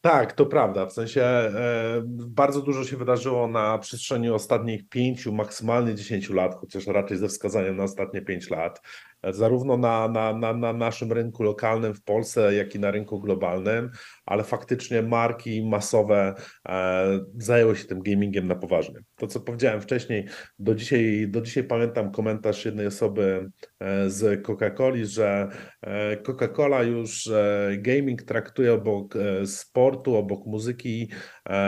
Tak, 0.01 0.33
to 0.33 0.45
prawda. 0.45 0.85
W 0.85 0.93
sensie 0.93 1.21
e, 1.21 2.01
bardzo 2.27 2.61
dużo 2.61 2.83
się 2.83 2.97
wydarzyło 2.97 3.47
na 3.47 3.77
przestrzeni 3.77 4.29
ostatnich 4.29 4.89
pięciu, 4.89 5.33
maksymalnie 5.33 5.95
dziesięciu 5.95 6.33
lat, 6.33 6.55
chociaż 6.55 6.87
raczej 6.87 7.17
ze 7.17 7.27
wskazaniem 7.27 7.77
na 7.77 7.83
ostatnie 7.83 8.21
pięć 8.21 8.49
lat 8.49 8.81
zarówno 9.23 9.77
na, 9.77 10.07
na, 10.07 10.33
na, 10.33 10.53
na 10.53 10.73
naszym 10.73 11.11
rynku 11.11 11.43
lokalnym 11.43 11.93
w 11.93 12.03
Polsce, 12.03 12.55
jak 12.55 12.75
i 12.75 12.79
na 12.79 12.91
rynku 12.91 13.19
globalnym, 13.19 13.89
ale 14.25 14.43
faktycznie 14.43 15.01
marki 15.01 15.65
masowe 15.65 16.33
e, 16.69 17.19
zajęły 17.37 17.75
się 17.75 17.85
tym 17.85 18.01
gamingiem 18.01 18.47
na 18.47 18.55
poważnie. 18.55 18.99
To, 19.15 19.27
co 19.27 19.39
powiedziałem 19.39 19.81
wcześniej, 19.81 20.25
do 20.59 20.75
dzisiaj, 20.75 21.27
do 21.29 21.41
dzisiaj 21.41 21.63
pamiętam 21.63 22.11
komentarz 22.11 22.65
jednej 22.65 22.87
osoby 22.87 23.49
e, 23.79 24.09
z 24.09 24.43
Coca-Coli, 24.43 25.05
że 25.05 25.47
e, 25.81 26.17
Coca-Cola 26.17 26.87
już 26.87 27.27
e, 27.27 27.69
gaming 27.77 28.23
traktuje 28.23 28.73
obok 28.73 29.13
sportu, 29.45 30.15
obok 30.15 30.45
muzyki 30.45 31.11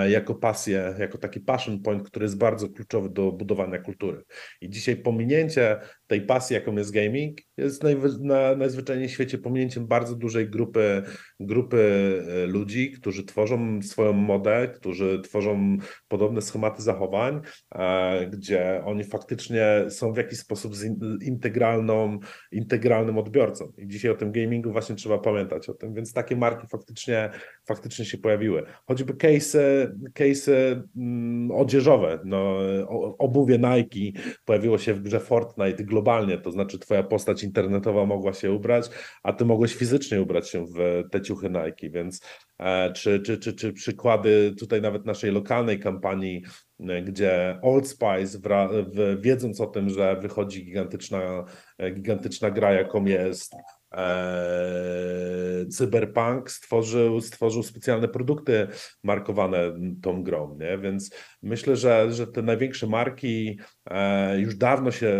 jako 0.09 0.35
pasję, 0.35 0.95
jako 0.99 1.17
taki 1.17 1.39
passion 1.39 1.81
point, 1.81 2.03
który 2.03 2.25
jest 2.25 2.37
bardzo 2.37 2.69
kluczowy 2.69 3.09
do 3.09 3.31
budowania 3.31 3.79
kultury. 3.79 4.23
I 4.61 4.69
dzisiaj 4.69 4.95
pominięcie 4.95 5.79
tej 6.07 6.21
pasji, 6.21 6.53
jaką 6.53 6.75
jest 6.75 6.91
gaming, 6.91 7.40
jest 7.57 7.83
na, 8.19 8.55
najzwyczajniej 8.55 9.09
świecie 9.09 9.37
pominięciem 9.37 9.87
bardzo 9.87 10.15
dużej 10.15 10.49
grupy, 10.49 11.03
grupy 11.39 11.77
e, 12.27 12.45
ludzi, 12.45 12.91
którzy 12.91 13.23
tworzą 13.23 13.81
swoją 13.81 14.13
modę, 14.13 14.67
którzy 14.75 15.21
tworzą 15.21 15.77
podobne 16.07 16.41
schematy 16.41 16.81
zachowań, 16.81 17.41
e, 17.75 18.27
gdzie 18.27 18.81
oni 18.85 19.03
faktycznie 19.03 19.65
są 19.89 20.13
w 20.13 20.17
jakiś 20.17 20.39
sposób 20.39 20.73
integralną, 21.21 22.19
integralnym 22.51 23.17
odbiorcą. 23.17 23.71
I 23.77 23.87
dzisiaj 23.87 24.11
o 24.11 24.15
tym 24.15 24.31
gamingu 24.31 24.71
właśnie 24.71 24.95
trzeba 24.95 25.17
pamiętać 25.17 25.69
o 25.69 25.73
tym, 25.73 25.93
więc 25.93 26.13
takie 26.13 26.35
marki 26.35 26.67
faktycznie, 26.67 27.29
faktycznie 27.65 28.05
się 28.05 28.17
pojawiły. 28.17 28.63
Choćby 28.87 29.13
case, 29.13 29.95
case 30.13 30.83
mm, 30.97 31.51
odzieżowe, 31.51 32.19
no, 32.25 32.57
obuwie 33.17 33.57
Nike 33.57 34.19
pojawiło 34.45 34.77
się 34.77 34.93
w 34.93 35.01
grze 35.01 35.19
Fortnite 35.19 35.83
globalnie, 35.83 36.37
to 36.37 36.51
znaczy 36.51 36.79
twoja 36.79 37.03
postać 37.03 37.30
internetowa 37.43 38.05
mogła 38.05 38.33
się 38.33 38.51
ubrać, 38.51 38.89
a 39.23 39.33
ty 39.33 39.45
mogłeś 39.45 39.75
fizycznie 39.75 40.21
ubrać 40.21 40.49
się 40.49 40.65
w 40.65 41.03
te 41.11 41.21
ciuchy 41.21 41.49
Nike, 41.49 41.89
więc 41.89 42.21
e, 42.59 42.93
czy, 42.93 43.19
czy, 43.19 43.37
czy, 43.37 43.53
czy 43.53 43.73
przykłady 43.73 44.53
tutaj 44.59 44.81
nawet 44.81 45.05
naszej 45.05 45.31
lokalnej 45.31 45.79
kampanii, 45.79 46.43
e, 46.79 47.01
gdzie 47.01 47.59
Old 47.61 47.87
Spice, 47.87 48.39
wiedząc 49.19 49.61
o 49.61 49.67
tym, 49.67 49.89
że 49.89 50.19
wychodzi 50.21 50.65
gigantyczna, 50.65 51.45
e, 51.77 51.91
gigantyczna 51.91 52.51
gra, 52.51 52.73
jaką 52.73 53.05
jest 53.05 53.55
Cyberpunk 55.69 56.51
stworzył, 56.51 57.21
stworzył 57.21 57.63
specjalne 57.63 58.07
produkty 58.07 58.67
markowane 59.03 59.73
tą 60.01 60.23
grą, 60.23 60.57
nie? 60.59 60.77
więc 60.77 61.15
myślę, 61.43 61.75
że, 61.75 62.11
że 62.11 62.27
te 62.27 62.41
największe 62.41 62.87
marki 62.87 63.59
e, 63.85 64.39
już 64.39 64.55
dawno 64.55 64.91
się 64.91 65.19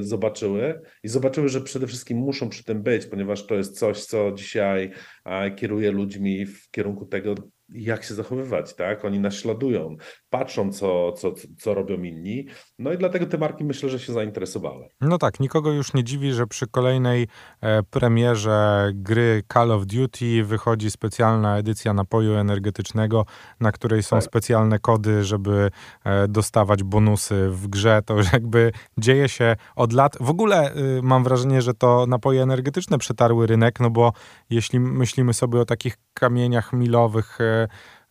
zobaczyły 0.00 0.80
i 1.02 1.08
zobaczyły, 1.08 1.48
że 1.48 1.60
przede 1.60 1.86
wszystkim 1.86 2.18
muszą 2.18 2.48
przy 2.48 2.64
tym 2.64 2.82
być, 2.82 3.06
ponieważ 3.06 3.46
to 3.46 3.54
jest 3.54 3.78
coś, 3.78 4.04
co 4.04 4.32
dzisiaj 4.32 4.90
e, 5.24 5.50
kieruje 5.50 5.92
ludźmi 5.92 6.46
w 6.46 6.70
kierunku 6.70 7.06
tego, 7.06 7.34
jak 7.68 8.04
się 8.04 8.14
zachowywać, 8.14 8.74
tak? 8.74 9.04
Oni 9.04 9.20
naśladują, 9.20 9.96
patrzą, 10.30 10.72
co, 10.72 11.12
co, 11.12 11.32
co 11.58 11.74
robią 11.74 12.02
inni. 12.02 12.46
No 12.78 12.92
i 12.92 12.98
dlatego 12.98 13.26
te 13.26 13.38
marki 13.38 13.64
myślę, 13.64 13.88
że 13.88 13.98
się 13.98 14.12
zainteresowały. 14.12 14.88
No 15.00 15.18
tak, 15.18 15.40
nikogo 15.40 15.72
już 15.72 15.94
nie 15.94 16.04
dziwi, 16.04 16.32
że 16.32 16.46
przy 16.46 16.66
kolejnej 16.66 17.28
e, 17.60 17.82
premierze 17.82 18.90
gry 18.94 19.42
Call 19.52 19.72
of 19.72 19.86
Duty 19.86 20.44
wychodzi 20.44 20.90
specjalna 20.90 21.58
edycja 21.58 21.94
napoju 21.94 22.34
energetycznego, 22.34 23.26
na 23.60 23.72
której 23.72 24.02
są 24.02 24.16
tak. 24.16 24.24
specjalne 24.24 24.78
kody, 24.78 25.24
żeby 25.24 25.70
e, 26.04 26.28
dostawać 26.28 26.82
bonusy 26.82 27.48
w 27.50 27.68
grze. 27.68 28.02
To 28.06 28.14
już 28.16 28.32
jakby 28.32 28.72
dzieje 28.98 29.28
się 29.28 29.56
od 29.76 29.92
lat. 29.92 30.16
W 30.20 30.30
ogóle 30.30 30.76
y, 30.76 31.02
mam 31.02 31.24
wrażenie, 31.24 31.62
że 31.62 31.74
to 31.74 32.06
napoje 32.06 32.42
energetyczne 32.42 32.98
przetarły 32.98 33.46
rynek, 33.46 33.80
no 33.80 33.90
bo 33.90 34.12
jeśli 34.50 34.80
myślimy 34.80 35.34
sobie 35.34 35.60
o 35.60 35.64
takich 35.64 35.96
kamieniach 36.14 36.72
milowych, 36.72 37.38
e, 37.40 37.53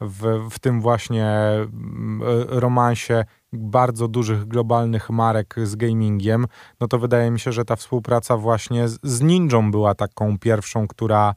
w, 0.01 0.47
w 0.51 0.59
tym 0.59 0.81
właśnie 0.81 1.25
mm, 1.25 2.21
romansie 2.49 3.25
bardzo 3.53 4.07
dużych 4.07 4.45
globalnych 4.45 5.09
marek 5.09 5.55
z 5.63 5.75
gamingiem, 5.75 6.45
no 6.79 6.87
to 6.87 6.99
wydaje 6.99 7.31
mi 7.31 7.39
się, 7.39 7.51
że 7.51 7.65
ta 7.65 7.75
współpraca 7.75 8.37
właśnie 8.37 8.87
z, 8.87 8.99
z 9.03 9.21
Ninją 9.21 9.71
była 9.71 9.95
taką 9.95 10.39
pierwszą, 10.39 10.87
która 10.87 11.35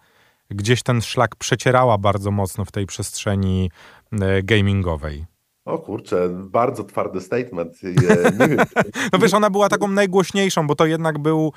gdzieś 0.51 0.83
ten 0.83 1.03
szlak 1.03 1.37
przecierała 1.37 1.99
bardzo 1.99 2.31
mocno 2.31 2.65
w 2.65 2.73
tej 2.73 2.87
przestrzeni 2.87 3.71
e, 4.13 4.43
gamingowej. 4.43 5.27
O 5.67 5.79
kurczę, 5.79 6.29
bardzo 6.33 6.85
twardy 6.85 7.21
statement. 7.21 7.83
Nie 7.83 7.93
wiem. 7.93 8.57
no 9.13 9.19
wiesz, 9.19 9.35
ona 9.35 9.51
była 9.51 9.69
taką 9.69 9.89
najgłośniejszą, 9.89 10.67
bo 10.67 10.75
to 10.75 10.87
jednak 10.87 11.19
był 11.19 11.53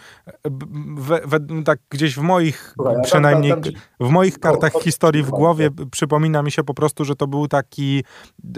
we, 0.96 1.22
we, 1.26 1.40
tak 1.66 1.80
gdzieś 1.90 2.16
w 2.16 2.22
moich, 2.22 2.74
Słuchaj, 2.76 2.96
przynajmniej 3.04 3.52
tam, 3.52 3.62
tam, 3.62 3.74
w 4.00 4.10
moich 4.10 4.40
kartach 4.40 4.76
o, 4.76 4.80
historii 4.80 5.24
w 5.24 5.30
głowie 5.30 5.70
przypomina 5.92 6.44
mi 6.44 6.52
się 6.52 6.64
po 6.64 6.74
prostu, 6.74 7.06
że 7.06 7.16
to 7.16 7.28
był 7.28 7.48
taki 7.48 8.04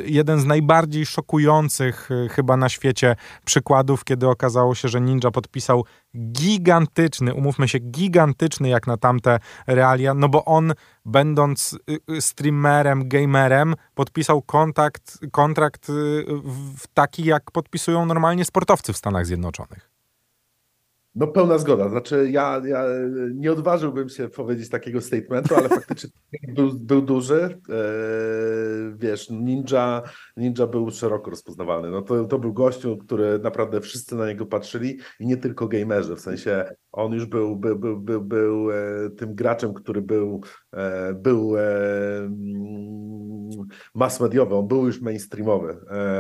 jeden 0.06 0.40
z 0.40 0.46
najbardziej 0.46 1.06
szokujących 1.06 2.10
e, 2.12 2.30
chyba 2.30 2.58
na 2.58 2.70
świecie 2.70 3.16
przykładów, 3.46 4.04
kiedy 4.04 4.28
okazało 4.28 4.76
się, 4.76 4.88
że 4.88 5.02
Ninja 5.02 5.32
podpisał 5.32 5.86
gigantyczny, 6.18 7.34
umówmy 7.34 7.68
się, 7.68 7.80
gigantyczny 7.80 8.70
jak 8.70 8.88
na 8.88 8.98
tamte 8.98 9.40
realia, 9.68 10.14
no 10.14 10.30
bo 10.30 10.46
on 10.46 10.74
będąc 11.06 11.74
y, 11.90 12.14
y, 12.14 12.22
streamerem, 12.22 13.10
gamerem, 13.10 13.76
podpisał 13.96 14.42
kontakt, 14.42 15.20
kontrakt 15.32 15.90
y, 15.90 16.26
taki, 16.94 17.24
jak 17.24 17.52
podpisują 17.52 18.06
normalnie 18.06 18.46
sportowcy 18.46 18.94
w 18.94 18.98
Stanach 18.98 19.26
Zjednoczonych. 19.26 19.91
No 21.16 21.28
pełna 21.28 21.58
zgoda. 21.58 21.90
Znaczy 21.90 22.30
ja, 22.32 22.62
ja 22.66 22.86
nie 23.34 23.52
odważyłbym 23.52 24.10
się 24.10 24.30
powiedzieć 24.30 24.70
takiego 24.70 25.02
statementu, 25.02 25.56
ale 25.56 25.70
faktycznie 25.70 26.10
był, 26.56 26.72
był 26.74 27.02
duży. 27.02 27.60
E, 27.70 27.84
wiesz, 28.98 29.30
Ninja, 29.30 30.02
Ninja 30.38 30.68
był 30.68 30.92
szeroko 30.92 31.30
rozpoznawalny. 31.30 31.92
No 31.92 32.02
to, 32.02 32.26
to 32.26 32.40
był 32.40 32.54
gościu, 32.54 32.98
który 32.98 33.40
naprawdę 33.40 33.82
wszyscy 33.82 34.16
na 34.16 34.28
niego 34.28 34.46
patrzyli 34.46 35.00
i 35.20 35.28
nie 35.28 35.38
tylko 35.38 35.68
gamerzy. 35.68 36.16
W 36.16 36.20
sensie 36.20 36.66
on 36.92 37.14
już 37.14 37.26
był, 37.26 37.56
był, 37.56 37.80
był, 37.80 38.00
był, 38.00 38.22
był 38.22 38.72
e, 38.72 38.76
tym 39.18 39.36
graczem, 39.36 39.74
który 39.74 40.02
był, 40.02 40.42
e, 40.74 41.14
był 41.14 41.54
mass 43.96 44.20
mediowy, 44.20 44.56
on 44.56 44.68
był 44.68 44.86
już 44.86 45.02
mainstreamowy. 45.02 45.78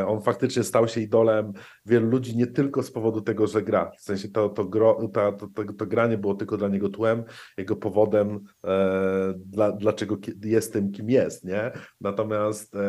On 0.07 0.21
faktycznie 0.21 0.63
stał 0.63 0.87
się 0.87 1.01
idolem 1.01 1.53
wielu 1.85 2.07
ludzi 2.07 2.37
nie 2.37 2.47
tylko 2.47 2.83
z 2.83 2.91
powodu 2.91 3.21
tego, 3.21 3.47
że 3.47 3.61
gra. 3.61 3.91
W 3.99 4.01
sensie 4.01 4.29
to, 4.29 4.49
to, 4.49 4.65
to, 5.13 5.31
to, 5.31 5.47
to, 5.47 5.73
to 5.73 5.85
granie 5.85 6.17
było 6.17 6.35
tylko 6.35 6.57
dla 6.57 6.67
niego 6.67 6.89
tłem, 6.89 7.23
jego 7.57 7.75
powodem, 7.75 8.39
e, 8.63 9.33
dla, 9.37 9.71
dlaczego 9.71 10.17
jest 10.43 10.73
tym, 10.73 10.91
kim 10.91 11.09
jest, 11.09 11.45
nie? 11.45 11.71
Natomiast 12.01 12.75
e, 12.75 12.79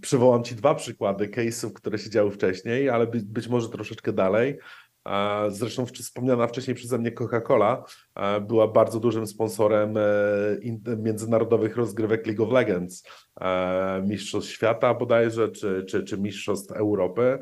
przywołam 0.00 0.44
Ci 0.44 0.54
dwa 0.54 0.74
przykłady 0.74 1.28
case'ów, 1.28 1.72
które 1.72 1.98
się 1.98 2.10
działy 2.10 2.30
wcześniej, 2.30 2.90
ale 2.90 3.06
być, 3.06 3.24
być 3.24 3.48
może 3.48 3.68
troszeczkę 3.68 4.12
dalej. 4.12 4.58
Zresztą 5.48 5.86
wspomniana 5.86 6.46
wcześniej 6.46 6.74
przeze 6.74 6.98
mnie 6.98 7.12
Coca-Cola 7.12 7.82
była 8.40 8.68
bardzo 8.68 9.00
dużym 9.00 9.26
sponsorem 9.26 9.96
e, 9.96 10.96
międzynarodowych 10.96 11.76
rozgrywek 11.76 12.26
League 12.26 12.44
of 12.44 12.52
Legends, 12.52 13.04
Mistrzostw 14.02 14.50
Świata 14.50 14.94
bodajże, 14.94 15.48
czy, 15.48 15.84
czy, 15.88 16.04
czy 16.04 16.18
Mistrzostw 16.18 16.72
Europy. 16.72 17.38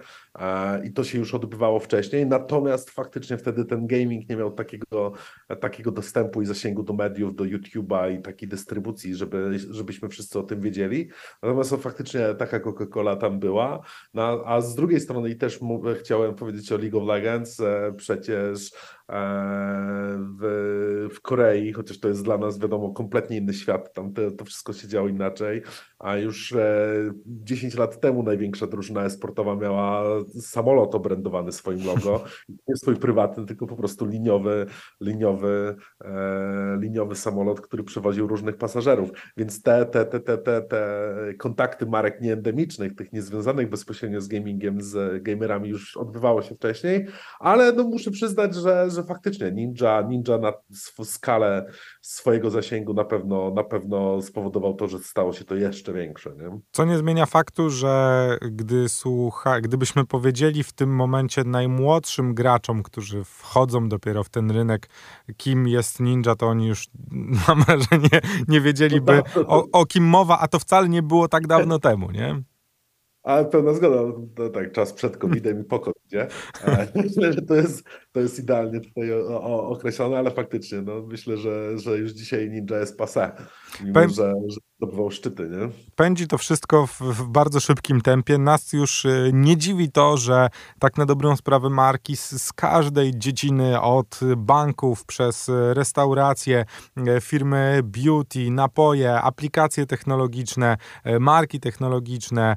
I 0.84 0.92
to 0.92 1.04
się 1.04 1.18
już 1.18 1.34
odbywało 1.34 1.80
wcześniej, 1.80 2.26
natomiast 2.26 2.90
faktycznie 2.90 3.38
wtedy 3.38 3.64
ten 3.64 3.86
gaming 3.86 4.28
nie 4.28 4.36
miał 4.36 4.52
takiego, 4.52 5.12
takiego 5.60 5.92
dostępu 5.92 6.42
i 6.42 6.46
zasięgu 6.46 6.82
do 6.82 6.92
mediów, 6.92 7.34
do 7.34 7.44
YouTube'a 7.44 8.18
i 8.18 8.22
takiej 8.22 8.48
dystrybucji, 8.48 9.14
żeby, 9.14 9.58
żebyśmy 9.70 10.08
wszyscy 10.08 10.38
o 10.38 10.42
tym 10.42 10.60
wiedzieli, 10.60 11.08
natomiast 11.42 11.70
faktycznie 11.70 12.34
taka 12.38 12.60
Coca-Cola 12.60 13.16
tam 13.16 13.40
była, 13.40 13.80
no, 14.14 14.42
a 14.46 14.60
z 14.60 14.74
drugiej 14.74 15.00
strony 15.00 15.30
i 15.30 15.36
też 15.36 15.60
chciałem 16.00 16.34
powiedzieć 16.34 16.72
o 16.72 16.76
League 16.76 16.98
of 16.98 17.08
Legends, 17.08 17.62
przecież 17.96 18.70
w, 20.38 21.08
w 21.14 21.20
Korei, 21.20 21.72
chociaż 21.72 22.00
to 22.00 22.08
jest 22.08 22.24
dla 22.24 22.38
nas, 22.38 22.58
wiadomo, 22.58 22.92
kompletnie 22.92 23.36
inny 23.36 23.54
świat, 23.54 23.92
tam 23.92 24.12
to, 24.12 24.30
to 24.30 24.44
wszystko 24.44 24.72
się 24.72 24.88
działo 24.88 25.08
inaczej, 25.08 25.62
a 25.98 26.16
już 26.16 26.54
10 27.26 27.74
lat 27.74 28.00
temu 28.00 28.22
największa 28.22 28.66
drużyna 28.66 29.04
esportowa 29.04 29.56
miała 29.56 30.04
samolot 30.40 30.94
obrędowany 30.94 31.52
swoim 31.52 31.86
logo, 31.86 32.24
nie 32.48 32.76
swój 32.76 32.96
prywatny, 32.96 33.46
tylko 33.46 33.66
po 33.66 33.76
prostu 33.76 34.06
liniowy, 34.06 34.66
liniowy, 35.00 35.76
liniowy 36.80 37.14
samolot, 37.14 37.60
który 37.60 37.84
przewoził 37.84 38.26
różnych 38.26 38.56
pasażerów, 38.56 39.10
więc 39.36 39.62
te, 39.62 39.86
te, 39.86 40.04
te, 40.06 40.20
te, 40.20 40.38
te, 40.38 40.62
te 40.62 41.34
kontakty 41.38 41.86
marek 41.86 42.20
nieendemicznych, 42.20 42.94
tych 42.94 43.12
niezwiązanych 43.12 43.70
bezpośrednio 43.70 44.20
z 44.20 44.28
gamingiem, 44.28 44.82
z 44.82 45.22
gamerami 45.22 45.68
już 45.68 45.96
odbywało 45.96 46.42
się 46.42 46.54
wcześniej, 46.54 47.06
ale 47.40 47.72
no 47.72 47.84
muszę 47.84 48.10
przyznać, 48.10 48.54
że, 48.54 48.90
że 48.90 48.99
faktycznie 49.04 49.52
Ninja, 49.52 50.02
Ninja 50.08 50.38
na 50.38 50.52
skalę 51.04 51.66
swojego 52.00 52.50
zasięgu 52.50 52.94
na 52.94 53.04
pewno, 53.04 53.50
na 53.50 53.64
pewno 53.64 54.22
spowodował 54.22 54.74
to, 54.74 54.88
że 54.88 54.98
stało 54.98 55.32
się 55.32 55.44
to 55.44 55.54
jeszcze 55.54 55.92
większe. 55.92 56.30
Nie? 56.36 56.60
Co 56.72 56.84
nie 56.84 56.98
zmienia 56.98 57.26
faktu, 57.26 57.70
że 57.70 58.36
gdy 58.40 58.88
słucha, 58.88 59.60
gdybyśmy 59.60 60.06
powiedzieli 60.06 60.62
w 60.62 60.72
tym 60.72 60.94
momencie 60.94 61.44
najmłodszym 61.44 62.34
graczom, 62.34 62.82
którzy 62.82 63.24
wchodzą 63.24 63.88
dopiero 63.88 64.24
w 64.24 64.28
ten 64.28 64.50
rynek, 64.50 64.88
kim 65.36 65.68
jest 65.68 66.00
Ninja, 66.00 66.34
to 66.34 66.46
oni 66.48 66.66
już 66.66 66.88
mam 67.48 67.62
wrażenie 67.62 68.20
nie 68.48 68.60
wiedzieliby 68.60 69.16
no 69.16 69.22
tak. 69.22 69.44
o, 69.46 69.66
o 69.72 69.86
kim 69.86 70.04
mowa, 70.04 70.38
a 70.38 70.48
to 70.48 70.58
wcale 70.58 70.88
nie 70.88 71.02
było 71.02 71.28
tak 71.28 71.46
dawno 71.46 71.78
temu, 71.78 72.10
nie? 72.10 72.42
Ale 73.22 73.44
pełna 73.44 73.74
zgoda, 73.74 73.98
tak, 74.52 74.72
czas 74.72 74.92
przed 74.92 75.16
COVID-em 75.16 75.60
i 75.60 75.64
po 75.64 75.80
COVID-zie. 75.80 76.26
Myślę, 77.04 77.32
że 77.32 77.42
to 77.42 77.54
jest, 77.54 77.84
to 78.12 78.20
jest 78.20 78.38
idealnie 78.38 78.80
tutaj 78.80 79.12
określone, 79.42 80.18
ale 80.18 80.30
faktycznie, 80.30 80.82
no, 80.82 81.02
myślę, 81.02 81.36
że, 81.36 81.78
że 81.78 81.98
już 81.98 82.12
dzisiaj 82.12 82.50
Ninja 82.50 82.78
jest 82.78 82.98
passé, 82.98 83.30
mimo 83.80 83.94
Powiem... 83.94 84.10
że, 84.10 84.34
że 84.48 84.60
zdobywał 84.80 85.10
szczyty, 85.10 85.48
nie? 85.48 85.68
Pędzi 85.96 86.26
to 86.26 86.38
wszystko 86.38 86.86
w, 86.86 87.00
w, 87.00 87.28
bardzo 87.28 87.60
szybkim 87.60 88.00
tempie. 88.00 88.38
Nas 88.38 88.72
już 88.72 89.04
y, 89.04 89.30
nie 89.34 89.56
dziwi 89.56 89.92
to, 89.92 90.16
że 90.16 90.48
tak 90.78 90.98
na 90.98 91.06
dobrą 91.06 91.36
sprawę 91.36 91.70
marki 91.70 92.16
z, 92.16 92.42
z 92.42 92.52
każdej 92.52 93.18
dziedziny, 93.18 93.80
od 93.80 94.20
banków 94.36 95.04
przez 95.04 95.50
restauracje, 95.72 96.64
y, 96.98 97.20
firmy 97.20 97.80
beauty, 97.84 98.50
napoje, 98.50 99.20
aplikacje 99.20 99.86
technologiczne, 99.86 100.76
y, 101.06 101.20
marki 101.20 101.60
technologiczne, 101.60 102.56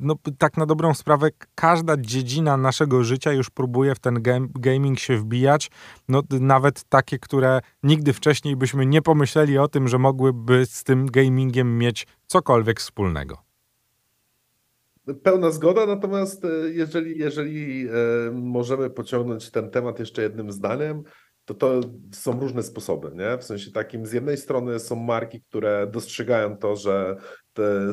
no 0.00 0.14
tak 0.38 0.56
na 0.56 0.66
dobrą 0.66 0.94
sprawę 0.94 1.28
każda 1.54 1.96
dziedzina 1.96 2.56
naszego 2.56 3.04
życia 3.04 3.32
już 3.32 3.50
próbuje 3.50 3.94
w 3.94 3.98
ten 3.98 4.22
game, 4.22 4.46
gaming 4.54 4.98
się 4.98 5.16
wbijać. 5.16 5.70
No 6.08 6.22
nawet 6.30 6.84
takie, 6.84 7.18
które 7.18 7.60
nigdy 7.82 8.12
wcześniej 8.12 8.56
byśmy 8.56 8.86
nie 8.86 9.02
pomyśleli 9.02 9.58
o 9.58 9.68
tym, 9.68 9.88
że 9.88 9.98
mogłyby 10.32 10.66
z 10.66 10.84
tym 10.84 11.06
gaming 11.06 11.12
gamingiem 11.12 11.78
mieć 11.78 12.06
cokolwiek 12.26 12.80
wspólnego. 12.80 13.38
Pełna 15.22 15.50
zgoda, 15.50 15.86
natomiast 15.86 16.44
e, 16.44 16.48
jeżeli, 16.70 17.18
jeżeli 17.18 17.88
e, 17.88 18.30
możemy 18.32 18.90
pociągnąć 18.90 19.50
ten 19.50 19.70
temat 19.70 19.98
jeszcze 19.98 20.22
jednym 20.22 20.52
zdaniem, 20.52 21.02
to 21.44 21.54
to 21.54 21.80
są 22.12 22.40
różne 22.40 22.62
sposoby, 22.62 23.10
nie? 23.14 23.38
W 23.38 23.44
sensie 23.44 23.72
takim, 23.72 24.06
z 24.06 24.12
jednej 24.12 24.36
strony 24.36 24.78
są 24.78 24.96
marki, 24.96 25.42
które 25.42 25.86
dostrzegają 25.86 26.56
to, 26.56 26.76
że 26.76 27.16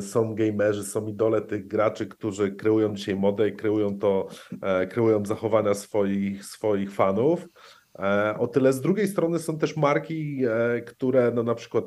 są 0.00 0.34
gamerzy, 0.34 0.84
są 0.84 1.06
idole 1.06 1.40
tych 1.40 1.66
graczy, 1.66 2.06
którzy 2.06 2.52
kreują 2.52 2.94
dzisiaj 2.94 3.16
modę 3.16 3.48
i 3.48 3.56
kreują 3.56 3.98
to, 3.98 4.28
e, 4.62 4.86
kreują 4.86 5.24
zachowania 5.24 5.74
swoich, 5.74 6.44
swoich 6.44 6.92
fanów. 6.92 7.46
O 8.38 8.46
tyle 8.46 8.72
z 8.72 8.80
drugiej 8.80 9.08
strony 9.08 9.38
są 9.38 9.58
też 9.58 9.76
marki, 9.76 10.42
które 10.86 11.32
no 11.34 11.42
na 11.42 11.54
przykład 11.54 11.84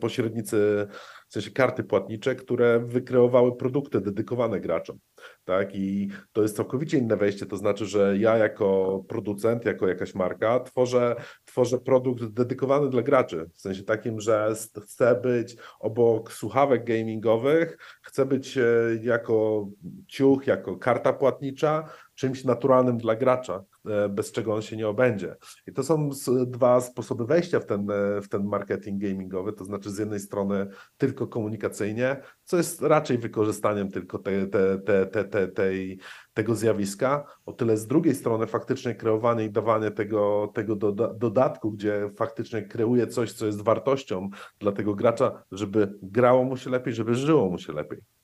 pośrednicy, 0.00 0.86
w 1.28 1.32
sensie 1.32 1.50
karty 1.50 1.84
płatnicze, 1.84 2.34
które 2.34 2.80
wykreowały 2.80 3.56
produkty 3.56 4.00
dedykowane 4.00 4.60
graczom. 4.60 4.98
Tak? 5.44 5.74
I 5.74 6.08
to 6.32 6.42
jest 6.42 6.56
całkowicie 6.56 6.98
inne 6.98 7.16
wejście, 7.16 7.46
to 7.46 7.56
znaczy, 7.56 7.86
że 7.86 8.18
ja 8.18 8.36
jako 8.36 9.00
producent, 9.08 9.64
jako 9.64 9.88
jakaś 9.88 10.14
marka 10.14 10.60
tworzę, 10.60 11.16
tworzę 11.44 11.78
produkt 11.78 12.24
dedykowany 12.24 12.90
dla 12.90 13.02
graczy, 13.02 13.50
w 13.54 13.60
sensie 13.60 13.82
takim, 13.82 14.20
że 14.20 14.54
chcę 14.82 15.20
być 15.22 15.56
obok 15.80 16.32
słuchawek 16.32 16.84
gamingowych, 16.84 17.78
chcę 18.02 18.26
być 18.26 18.58
e, 18.58 18.64
jako 19.02 19.66
ciuch, 20.08 20.46
jako 20.46 20.76
karta 20.76 21.12
płatnicza, 21.12 21.84
czymś 22.20 22.44
naturalnym 22.44 22.98
dla 22.98 23.16
gracza, 23.16 23.64
e, 23.86 24.08
bez 24.08 24.32
czego 24.32 24.54
on 24.54 24.62
się 24.62 24.76
nie 24.76 24.88
obędzie. 24.88 25.36
I 25.66 25.72
to 25.72 25.82
są 25.82 26.10
dwa 26.46 26.80
sposoby 26.80 27.26
wejścia 27.26 27.60
w 27.60 27.66
ten, 27.66 27.90
e, 27.90 28.20
w 28.22 28.28
ten 28.28 28.44
marketing 28.44 29.02
gamingowy, 29.02 29.52
to 29.52 29.64
znaczy 29.64 29.90
z 29.90 29.98
jednej 29.98 30.20
strony 30.20 30.66
tylko 30.96 31.26
komunikacyjnie, 31.26 32.16
co 32.44 32.56
jest 32.56 32.82
raczej 32.82 33.18
wykorzystaniem 33.18 33.90
tylko 33.90 34.18
te, 34.18 34.46
te, 34.46 34.78
te, 34.78 35.06
te, 35.06 35.24
te, 35.24 35.48
tej, 35.48 35.98
tego 36.34 36.54
zjawiska, 36.54 37.24
o 37.46 37.52
tyle 37.52 37.76
z 37.76 37.86
drugiej 37.86 38.14
strony 38.14 38.46
faktycznie 38.46 38.94
kreowanie 38.94 39.44
i 39.44 39.50
dawanie 39.50 39.90
tego, 39.90 40.52
tego 40.54 40.76
doda 40.76 41.14
dodatku, 41.14 41.70
gdzie 41.72 42.10
faktycznie 42.16 42.62
kreuje 42.62 43.06
coś, 43.06 43.32
co 43.32 43.46
jest 43.46 43.62
wartością 43.62 44.30
dla 44.58 44.72
tego 44.72 44.94
gracza, 44.94 45.42
żeby 45.52 45.98
grało 46.02 46.44
mu 46.44 46.56
się 46.56 46.70
lepiej, 46.70 46.94
żeby 46.94 47.14
żyło 47.14 47.50
mu 47.50 47.58
się 47.58 47.72
lepiej. 47.72 48.19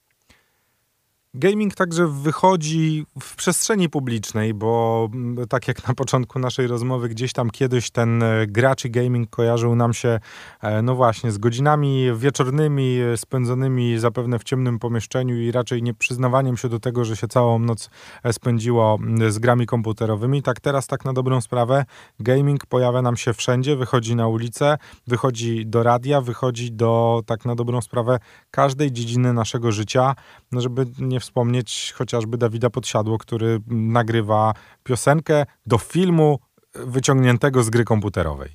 Gaming 1.39 1.75
także 1.75 2.07
wychodzi 2.07 3.07
w 3.21 3.37
przestrzeni 3.37 3.89
publicznej, 3.89 4.55
bo 4.55 5.09
mm, 5.15 5.49
tak 5.49 5.69
jak 5.69 5.89
na 5.89 5.95
początku 5.95 6.39
naszej 6.39 6.67
rozmowy, 6.67 7.09
gdzieś 7.09 7.33
tam 7.33 7.51
kiedyś 7.51 7.91
ten 7.91 8.23
e, 8.23 8.47
gracz 8.47 8.85
i 8.85 8.91
gaming 8.91 9.31
kojarzył 9.31 9.77
nam 9.77 9.95
się, 9.95 10.21
e, 10.63 10.83
no 10.83 10.95
właśnie, 10.95 11.33
z 11.33 11.39
godzinami 11.39 12.07
wieczornymi 12.17 12.99
e, 13.01 13.17
spędzonymi 13.17 13.99
zapewne 13.99 14.39
w 14.39 14.45
ciemnym 14.45 14.79
pomieszczeniu 14.79 15.41
i 15.41 15.53
raczej 15.53 15.83
nie 15.83 15.95
przyznawaniem 15.95 16.57
się 16.57 16.69
do 16.69 16.81
tego, 16.81 17.05
że 17.05 17.17
się 17.17 17.29
całą 17.29 17.59
noc 17.59 17.91
spędziło 18.33 18.99
z 19.29 19.39
grami 19.39 19.67
komputerowymi. 19.67 20.43
Tak 20.43 20.61
teraz, 20.61 20.87
tak 20.87 21.05
na 21.05 21.13
dobrą 21.13 21.41
sprawę, 21.41 21.85
gaming 22.21 22.67
pojawia 22.67 23.03
nam 23.03 23.17
się 23.17 23.33
wszędzie, 23.33 23.77
wychodzi 23.77 24.17
na 24.17 24.29
ulicę, 24.29 24.79
wychodzi 25.07 25.67
do 25.67 25.83
radia, 25.83 26.21
wychodzi 26.21 26.73
do, 26.73 27.23
tak 27.27 27.45
na 27.45 27.55
dobrą 27.55 27.81
sprawę, 27.81 28.19
każdej 28.51 28.93
dziedziny 28.93 29.33
naszego 29.33 29.73
życia, 29.73 30.15
no 30.53 30.61
żeby 30.61 30.87
nie 30.99 31.21
wspomnieć 31.27 31.95
chociażby 31.97 32.39
Dawida 32.39 32.71
Podsiadło, 32.71 33.19
który 33.19 33.61
nagrywa 33.67 34.55
piosenkę 34.85 35.47
do 35.67 35.79
filmu 35.79 36.39
wyciągniętego 36.75 37.63
z 37.63 37.71
gry 37.71 37.85
komputerowej. 37.85 38.51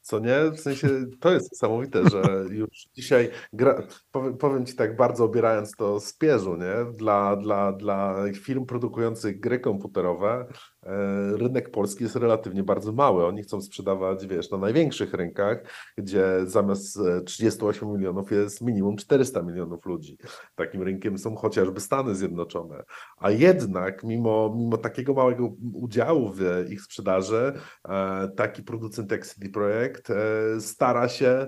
Co 0.00 0.18
nie? 0.18 0.50
W 0.50 0.60
sensie 0.60 0.88
to 1.20 1.32
jest 1.32 1.52
niesamowite, 1.52 2.10
że 2.10 2.22
już 2.60 2.88
dzisiaj 2.94 3.30
gra, 3.52 3.82
powiem, 4.12 4.36
powiem, 4.36 4.66
ci 4.66 4.74
tak 4.74 4.96
bardzo 4.96 5.24
obierając 5.24 5.72
to 5.72 6.00
z 6.00 6.12
pierzu, 6.12 6.56
nie? 6.56 6.92
Dla, 6.96 7.36
dla, 7.36 7.72
dla 7.72 8.14
firm 8.34 8.66
produkujących 8.66 9.40
gry 9.40 9.60
komputerowe 9.60 10.46
rynek 11.36 11.70
polski 11.70 12.04
jest 12.04 12.16
relatywnie 12.16 12.62
bardzo 12.62 12.92
mały. 12.92 13.26
Oni 13.26 13.42
chcą 13.42 13.60
sprzedawać, 13.60 14.26
wiesz, 14.26 14.50
na 14.50 14.58
największych 14.58 15.14
rynkach, 15.14 15.64
gdzie 15.98 16.26
zamiast 16.46 16.98
38 17.26 17.88
e, 17.88 17.92
milionów 17.92 18.32
jest 18.32 18.60
minimum 18.60 18.96
400 18.96 19.42
milionów 19.42 19.86
ludzi. 19.86 20.18
Takim 20.54 20.82
rynkiem 20.82 21.18
są 21.18 21.36
chociażby 21.36 21.80
Stany 21.80 22.14
Zjednoczone. 22.14 22.82
A 23.16 23.30
jednak, 23.30 24.04
mimo, 24.04 24.54
mimo 24.58 24.76
takiego 24.76 25.14
małego 25.14 25.52
udziału 25.72 26.32
w 26.32 26.40
ich 26.68 26.82
sprzedaży, 26.82 27.52
e, 27.88 28.28
taki 28.36 28.62
producent 28.62 29.10
jak 29.10 29.26
CD 29.26 29.48
Projekt 29.48 30.08
stara 30.58 31.08
się 31.08 31.46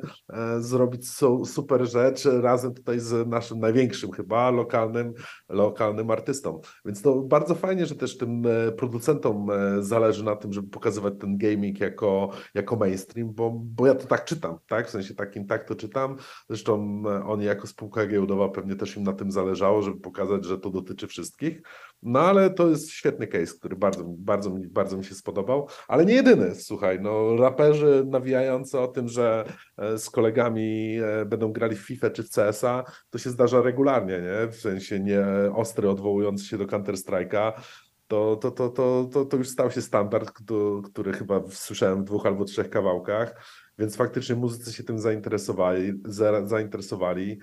zrobić 0.59 1.09
super 1.45 1.87
rzecz 1.87 2.25
razem 2.25 2.75
tutaj 2.75 3.01
z 3.01 3.29
naszym 3.29 3.61
największym 3.61 4.13
chyba 4.13 4.51
lokalnym, 4.51 5.15
lokalnym 5.49 6.11
artystą. 6.11 6.61
Więc 6.85 7.03
to 7.03 7.23
bardzo 7.23 7.55
fajnie, 7.55 7.87
że 7.87 7.95
też 7.95 8.17
tym 8.17 8.43
producentom 8.77 9.26
producentom 9.27 9.51
e, 9.51 9.83
zależy 9.83 10.25
na 10.25 10.37
tym, 10.37 10.53
żeby 10.53 10.69
pokazywać 10.69 11.15
ten 11.21 11.39
gaming 11.39 11.81
jako, 11.81 12.31
jako 12.55 12.77
mainstream, 12.77 13.33
bo, 13.33 13.51
bo 13.51 13.87
ja 13.87 13.95
to 13.95 14.07
tak 14.07 14.25
czytam, 14.25 14.59
tak? 14.69 14.87
W 14.87 14.91
sensie 14.91 15.15
takim 15.15 15.47
tak 15.47 15.69
to 15.69 15.75
czytam. 15.75 16.17
Zresztą 16.49 17.03
e, 17.07 17.25
oni 17.25 17.45
jako 17.45 17.67
spółka 17.67 18.07
giełdowa 18.07 18.49
pewnie 18.49 18.77
też 18.77 18.97
im 18.97 19.03
na 19.03 19.13
tym 19.13 19.31
zależało, 19.31 19.83
żeby 19.83 20.01
pokazać, 20.01 20.45
że 20.45 20.59
to 20.59 20.71
dotyczy 20.71 21.07
wszystkich. 21.07 21.63
No 22.03 22.21
ale 22.21 22.51
to 22.51 22.69
jest 22.69 22.91
świetny 22.91 23.27
case, 23.27 23.55
który 23.59 23.77
bardzo, 23.77 24.05
bardzo, 24.05 24.51
mi, 24.51 24.67
bardzo 24.67 24.97
mi 24.97 25.05
się 25.05 25.15
spodobał, 25.15 25.69
ale 25.89 26.05
nie 26.05 26.15
jedyny, 26.15 26.55
słuchaj, 26.55 27.01
no 27.01 27.37
raperzy 27.37 28.05
nawijający 28.07 28.79
o 28.79 28.89
tym, 28.89 29.09
że 29.09 29.45
e, 29.77 29.99
z 29.99 30.11
kolegami 30.11 30.99
będą 31.27 31.53
grali 31.53 31.77
w 31.77 31.87
FIFA 31.87 32.11
czy 32.11 32.23
w 32.23 32.31
CS-a, 32.31 32.85
to 33.11 33.19
się 33.19 33.31
zdarza 33.31 33.63
regularnie, 33.63 34.21
nie? 34.21 34.53
W 34.53 34.57
sensie 34.57 35.01
nie 35.01 35.25
ostry 35.55 35.91
odwołujący 35.91 36.45
się 36.45 36.59
do 36.59 36.65
Counter-Strike'a, 36.65 37.53
to, 38.09 38.37
to, 38.37 38.51
to, 38.51 38.69
to, 38.69 39.09
to, 39.13 39.25
to 39.25 39.37
już 39.37 39.49
stał 39.49 39.71
się 39.71 39.83
standard, 39.83 40.33
który, 40.85 41.13
chyba 41.13 41.43
słyszałem 41.51 42.03
w 42.03 42.05
dwóch 42.05 42.27
albo 42.27 42.45
trzech 42.45 42.71
kawałkach. 42.71 43.35
więc 43.79 43.97
faktycznie 43.97 44.37
muzycy 44.37 44.73
się 44.73 44.85
tym 44.85 44.99
zainteresowali, 44.99 45.93
za, 46.05 46.47
zainteresowali. 46.47 47.39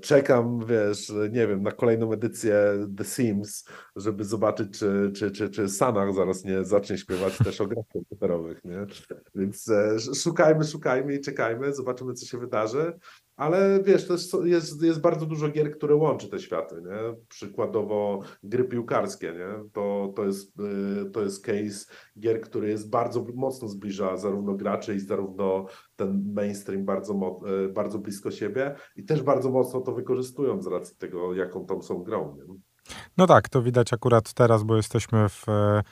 Czekam, 0.00 0.66
wiesz, 0.66 1.12
nie 1.30 1.46
wiem, 1.46 1.62
na 1.62 1.72
kolejną 1.72 2.12
edycję 2.12 2.54
The 2.96 3.04
Sims, 3.04 3.64
żeby 3.96 4.24
zobaczyć, 4.24 4.78
czy, 4.78 5.12
czy, 5.16 5.30
czy, 5.30 5.50
czy 5.50 5.68
Sanach 5.68 6.14
zaraz 6.14 6.44
nie 6.44 6.64
zacznie 6.64 6.98
śpiewać 6.98 7.38
też 7.38 7.60
o 7.60 7.66
grach 7.66 7.84
komputerowych, 7.92 8.64
nie? 8.64 8.86
Więc 9.34 9.68
e, 9.68 9.96
szukajmy, 10.14 10.64
szukajmy 10.64 11.14
i 11.14 11.20
czekajmy, 11.20 11.74
zobaczymy, 11.74 12.14
co 12.14 12.26
się 12.26 12.38
wydarzy. 12.38 12.92
Ale 13.40 13.82
wiesz, 13.82 14.06
to 14.06 14.12
jest, 14.12 14.34
jest, 14.44 14.82
jest 14.82 15.00
bardzo 15.00 15.26
dużo 15.26 15.48
gier, 15.48 15.72
które 15.72 15.94
łączy 15.94 16.28
te 16.28 16.38
światy, 16.38 16.74
nie? 16.74 17.16
Przykładowo 17.28 18.20
gry 18.42 18.64
piłkarskie, 18.64 19.32
nie? 19.32 19.70
To, 19.72 20.12
to, 20.16 20.24
jest, 20.24 20.60
y, 20.60 21.10
to 21.10 21.22
jest 21.22 21.44
case 21.44 21.86
gier, 22.18 22.40
który 22.40 22.68
jest 22.68 22.90
bardzo 22.90 23.26
mocno 23.34 23.68
zbliża 23.68 24.16
zarówno 24.16 24.54
graczy 24.54 24.94
i 24.94 25.00
zarówno 25.00 25.66
ten 25.96 26.32
mainstream 26.34 26.84
bardzo, 26.84 27.40
y, 27.66 27.68
bardzo 27.68 27.98
blisko 27.98 28.30
siebie 28.30 28.74
i 28.96 29.04
też 29.04 29.22
bardzo 29.22 29.50
mocno 29.50 29.80
to 29.80 29.92
wykorzystują 29.92 30.62
z 30.62 30.66
racji 30.66 30.96
tego, 30.96 31.34
jaką 31.34 31.66
tam 31.66 31.82
są 31.82 32.02
grą. 32.02 32.36
Nie? 32.36 32.69
No 33.16 33.26
tak, 33.26 33.48
to 33.48 33.62
widać 33.62 33.92
akurat 33.92 34.32
teraz, 34.32 34.62
bo 34.62 34.76
jesteśmy 34.76 35.28
w 35.28 35.48
e, 35.48 35.82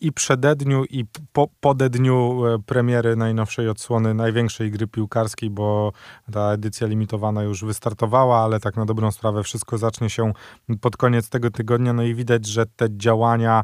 i 0.00 0.12
przededniu, 0.12 0.84
i 0.84 1.04
po, 1.32 1.48
podedniu 1.60 2.46
e, 2.46 2.58
premiery 2.58 3.16
najnowszej 3.16 3.68
odsłony 3.68 4.14
największej 4.14 4.70
gry 4.70 4.86
piłkarskiej, 4.86 5.50
bo 5.50 5.92
ta 6.32 6.52
edycja 6.52 6.86
limitowana 6.86 7.42
już 7.42 7.64
wystartowała, 7.64 8.44
ale 8.44 8.60
tak 8.60 8.76
na 8.76 8.84
dobrą 8.84 9.12
sprawę 9.12 9.42
wszystko 9.42 9.78
zacznie 9.78 10.10
się 10.10 10.32
pod 10.80 10.96
koniec 10.96 11.28
tego 11.28 11.50
tygodnia. 11.50 11.92
No 11.92 12.02
i 12.02 12.14
widać, 12.14 12.46
że 12.46 12.66
te 12.66 12.86
działania 12.90 13.62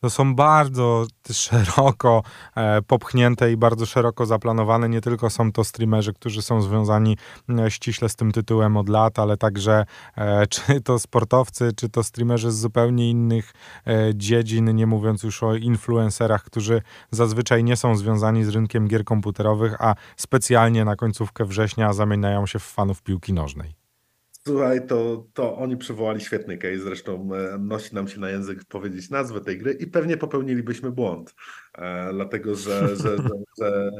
to 0.00 0.10
są 0.10 0.34
bardzo 0.34 1.06
szeroko 1.32 2.22
e, 2.56 2.82
popchnięte 2.82 3.52
i 3.52 3.56
bardzo 3.56 3.86
szeroko 3.86 4.26
zaplanowane. 4.26 4.88
Nie 4.88 5.00
tylko 5.00 5.30
są 5.30 5.52
to 5.52 5.64
streamerzy, 5.64 6.12
którzy 6.12 6.42
są 6.42 6.62
związani 6.62 7.16
e, 7.48 7.70
ściśle 7.70 8.08
z 8.08 8.16
tym 8.16 8.32
tytułem 8.32 8.76
od 8.76 8.88
lat, 8.88 9.18
ale 9.18 9.36
także 9.36 9.84
e, 10.16 10.46
czy 10.52 10.80
to 10.80 10.98
sportowcy, 10.98 11.72
czy 11.76 11.88
to 11.88 12.02
streamerzy 12.02 12.50
z 12.50 12.58
zupełnie 12.58 13.10
innych 13.10 13.52
dziedzin, 14.14 14.76
nie 14.76 14.86
mówiąc 14.86 15.22
już 15.22 15.42
o 15.42 15.54
influencerach, 15.54 16.44
którzy 16.44 16.82
zazwyczaj 17.10 17.64
nie 17.64 17.76
są 17.76 17.96
związani 17.96 18.44
z 18.44 18.48
rynkiem 18.48 18.88
gier 18.88 19.04
komputerowych, 19.04 19.76
a 19.78 19.94
specjalnie 20.16 20.84
na 20.84 20.96
końcówkę 20.96 21.44
września 21.44 21.92
zamieniają 21.92 22.46
się 22.46 22.58
w 22.58 22.64
fanów 22.64 23.02
piłki 23.02 23.32
nożnej. 23.32 23.79
Słuchaj, 24.46 24.86
to, 24.86 25.26
to 25.34 25.56
oni 25.56 25.76
przywołali 25.76 26.20
świetny 26.20 26.58
case, 26.58 26.78
zresztą 26.78 27.30
e, 27.34 27.58
nosi 27.58 27.94
nam 27.94 28.08
się 28.08 28.20
na 28.20 28.30
język 28.30 28.64
powiedzieć 28.64 29.10
nazwę 29.10 29.40
tej 29.40 29.58
gry 29.58 29.72
i 29.72 29.86
pewnie 29.86 30.16
popełnilibyśmy 30.16 30.90
błąd, 30.90 31.34
e, 31.78 32.12
dlatego 32.12 32.54
że, 32.54 32.96
że, 32.96 33.16
że, 33.16 33.16
że 33.58 33.92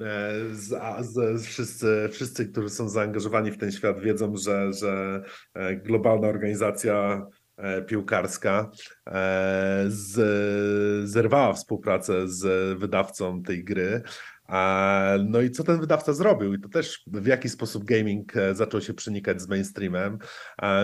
e, 0.00 0.32
z, 0.54 0.68
z, 1.06 1.46
wszyscy, 1.46 2.08
wszyscy, 2.12 2.46
którzy 2.46 2.70
są 2.70 2.88
zaangażowani 2.88 3.50
w 3.50 3.58
ten 3.58 3.72
świat 3.72 4.00
wiedzą, 4.00 4.36
że, 4.36 4.72
że 4.72 5.22
e, 5.54 5.76
globalna 5.76 6.28
organizacja 6.28 7.26
piłkarska 7.86 8.70
z, 9.88 11.08
zerwała 11.10 11.52
współpracę 11.52 12.28
z 12.28 12.78
wydawcą 12.78 13.42
tej 13.42 13.64
gry 13.64 14.02
no 15.24 15.40
i 15.40 15.50
co 15.50 15.64
ten 15.64 15.80
wydawca 15.80 16.12
zrobił? 16.12 16.54
I 16.54 16.60
to 16.60 16.68
też 16.68 17.02
w 17.06 17.26
jaki 17.26 17.48
sposób 17.48 17.84
gaming 17.84 18.36
e, 18.36 18.54
zaczął 18.54 18.80
się 18.80 18.94
przenikać 18.94 19.42
z 19.42 19.48
mainstreamem, 19.48 20.18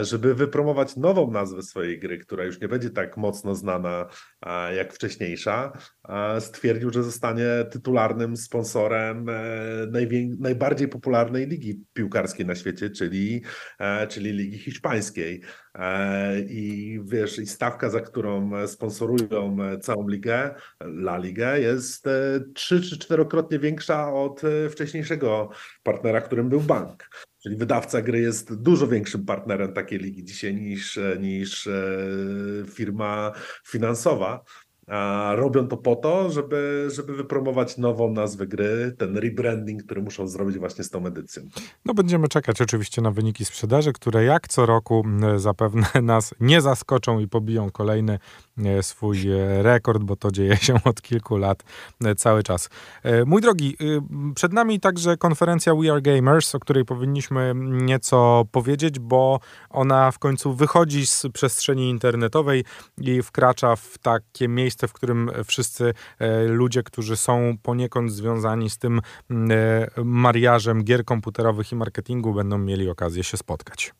żeby 0.03 0.35
wypromować 0.35 0.97
nową 0.97 1.31
nazwę 1.31 1.63
swojej 1.63 1.99
gry, 1.99 2.19
która 2.19 2.45
już 2.45 2.61
nie 2.61 2.69
będzie 2.69 2.91
tak 2.91 3.17
mocno 3.17 3.55
znana 3.55 4.07
jak 4.77 4.93
wcześniejsza. 4.93 5.73
Stwierdził, 6.41 6.91
że 6.91 7.03
zostanie 7.03 7.47
tytularnym 7.71 8.37
sponsorem 8.37 9.29
e, 9.29 9.35
najbardziej 10.39 10.89
popularnej 10.89 11.47
ligi 11.47 11.85
piłkarskiej 11.93 12.47
na 12.47 12.55
świecie, 12.55 12.91
czyli, 12.91 13.43
e, 13.79 14.07
czyli 14.07 14.33
Ligi 14.33 14.59
Hiszpańskiej. 14.59 15.43
I 16.49 17.01
wiesz, 17.05 17.39
i 17.39 17.47
stawka, 17.47 17.91
za 17.91 18.01
którą 18.01 18.67
sponsorują 18.67 19.57
całą 19.81 20.09
ligę, 20.09 20.55
La 20.81 21.19
Ligę, 21.19 21.61
jest 21.61 22.09
trzy 22.55 22.81
czy 22.81 22.99
czterokrotnie 22.99 23.56
większa 23.59 24.13
od 24.13 24.43
e, 24.45 24.71
wcześniejszego 24.71 25.51
partnera, 25.83 26.21
którym 26.21 26.49
był 26.49 26.61
bank. 26.61 27.09
Czyli 27.43 27.57
wydawca 27.57 28.03
gry 28.03 28.21
jest 28.21 28.63
dużo 28.63 28.89
większym 28.89 29.25
partnerem 29.25 29.73
takiej 29.73 29.99
ligi 29.99 30.25
dzisiaj 30.25 30.55
niż, 30.55 30.99
e, 30.99 31.17
niż 31.21 31.67
e, 31.67 31.73
firma 32.75 33.33
finansowa. 33.67 34.45
A 34.87 35.33
robią 35.37 35.69
to 35.69 35.77
po 35.77 35.97
to, 35.97 36.31
żeby, 36.31 36.89
żeby 36.91 37.15
wypromować 37.15 37.79
nową 37.79 38.13
nazwę 38.13 38.47
gry, 38.47 38.95
ten 38.99 39.17
rebranding, 39.17 39.83
który 39.83 40.03
muszą 40.03 40.29
zrobić 40.29 40.59
właśnie 40.59 40.85
z 40.85 40.91
tą 40.91 41.07
edycją. 41.07 41.43
No 41.85 41.95
będziemy 41.95 42.29
czekać 42.29 42.63
oczywiście 42.63 43.03
na 43.03 43.11
wyniki 43.11 43.45
sprzedaży, 43.45 43.93
które 43.93 44.25
jak 44.25 44.49
co 44.49 44.67
roku 44.67 45.05
zapewne 45.37 45.87
nas 46.03 46.35
nie 46.41 46.61
zaskoczą 46.61 47.19
i 47.19 47.29
pobiją 47.29 47.71
kolejny 47.71 48.19
E, 48.65 48.83
swój 48.83 49.31
e, 49.31 49.63
rekord, 49.63 50.03
bo 50.03 50.17
to 50.17 50.31
dzieje 50.31 50.57
się 50.57 50.75
od 50.85 51.03
kilku 51.03 51.37
lat 51.37 51.65
e, 52.05 52.15
cały 52.15 52.43
czas. 52.43 52.69
Mój 53.27 53.41
drogi, 53.41 53.77
przed 54.35 54.53
nami 54.53 54.81
także 54.81 55.17
konferencja 55.17 55.75
We 55.75 55.93
Are 55.93 56.03
Gamers, 56.03 56.55
o 56.55 56.61
której 56.61 56.85
powinniśmy 56.85 57.53
nieco 57.57 58.45
powiedzieć, 58.53 58.99
bo 58.99 59.41
ona 59.71 60.11
w 60.11 60.19
końcu 60.19 60.55
wychodzi 60.55 61.07
z 61.07 61.27
przestrzeni 61.33 61.91
internetowej 61.91 62.65
i 62.99 63.23
wkracza 63.23 63.77
w 63.77 63.99
takie 63.99 64.49
miejsce, 64.49 64.76
w 64.83 64.93
którym 64.93 65.31
wszyscy 65.45 65.95
ludzie, 66.47 66.83
którzy 66.83 67.17
są 67.17 67.57
poniekąd 67.63 68.13
związani 68.13 68.71
z 68.71 68.79
tym 68.79 69.01
mariażem 70.05 70.85
gier 70.85 71.05
komputerowych 71.05 71.73
i 71.73 71.77
marketingu, 71.77 72.35
będą 72.35 72.59
mieli 72.59 72.89
okazję 72.89 73.25
się 73.25 73.37
spotkać. 73.37 73.93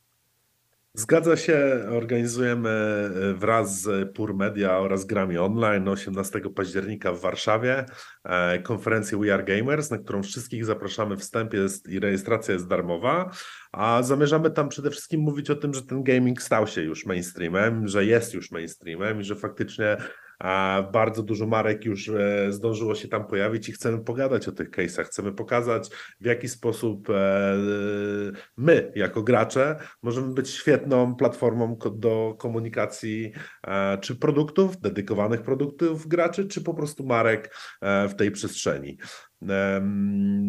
Zgadza 0.99 1.37
się, 1.37 1.87
organizujemy 1.91 2.71
e, 2.71 3.35
wraz 3.35 3.81
z 3.81 4.15
Pur 4.15 4.35
Media 4.35 4.79
oraz 4.79 5.05
Grami 5.05 5.39
Online 5.39 5.89
18 5.89 6.41
października 6.41 7.13
w 7.13 7.21
Warszawie 7.21 7.87
e, 8.25 8.59
konferencję 8.59 9.19
We 9.19 9.35
Are 9.35 9.45
Gamers, 9.45 9.91
na 9.91 9.99
którą 9.99 10.23
wszystkich 10.23 10.65
zapraszamy. 10.65 11.17
Wstęp 11.17 11.55
jest 11.55 11.89
i 11.89 12.01
rejestracja 12.01 12.55
jest 12.55 12.69
darmowa, 12.69 13.31
a 13.73 14.03
zamierzamy 14.03 14.51
tam 14.51 14.69
przede 14.69 14.91
wszystkim 14.91 15.21
mówić 15.21 15.51
o 15.51 15.57
tym, 15.57 15.75
że 15.75 15.83
ten 15.83 16.03
gaming 16.03 16.43
stał 16.43 16.67
się 16.67 16.83
już 16.83 17.07
mainstreamem, 17.07 17.89
że 17.89 18.05
jest 18.05 18.35
już 18.35 18.51
mainstreamem 18.51 19.21
i 19.21 19.25
że 19.25 19.35
faktycznie 19.35 19.97
bardzo 20.93 21.23
dużo 21.23 21.47
marek 21.47 21.85
już 21.85 22.09
e, 22.09 22.53
zdążyło 22.53 22.95
się 22.95 23.09
tam 23.09 23.27
pojawić 23.27 23.69
i 23.69 23.73
chcemy 23.73 24.05
pogadać 24.05 24.49
o 24.49 24.53
tych 24.53 24.71
case'ach. 24.71 25.05
Chcemy 25.05 25.33
pokazać, 25.33 25.91
w 26.21 26.27
jaki 26.27 26.49
sposób 26.49 27.11
e, 27.11 27.57
my, 28.57 28.93
jako 28.95 29.23
gracze, 29.23 29.77
możemy 30.03 30.35
być 30.35 30.51
świetną 30.51 31.15
platformą 31.15 31.79
do 31.95 32.35
komunikacji 32.39 33.33
e, 33.67 33.99
czy 33.99 34.17
produktów, 34.17 34.81
dedykowanych 34.81 35.43
produktów 35.43 36.09
graczy, 36.09 36.49
czy 36.49 36.63
po 36.63 36.75
prostu 36.75 37.07
marek 37.07 37.55
w 37.83 38.15
tej 38.15 38.31
przestrzeni. 38.31 38.99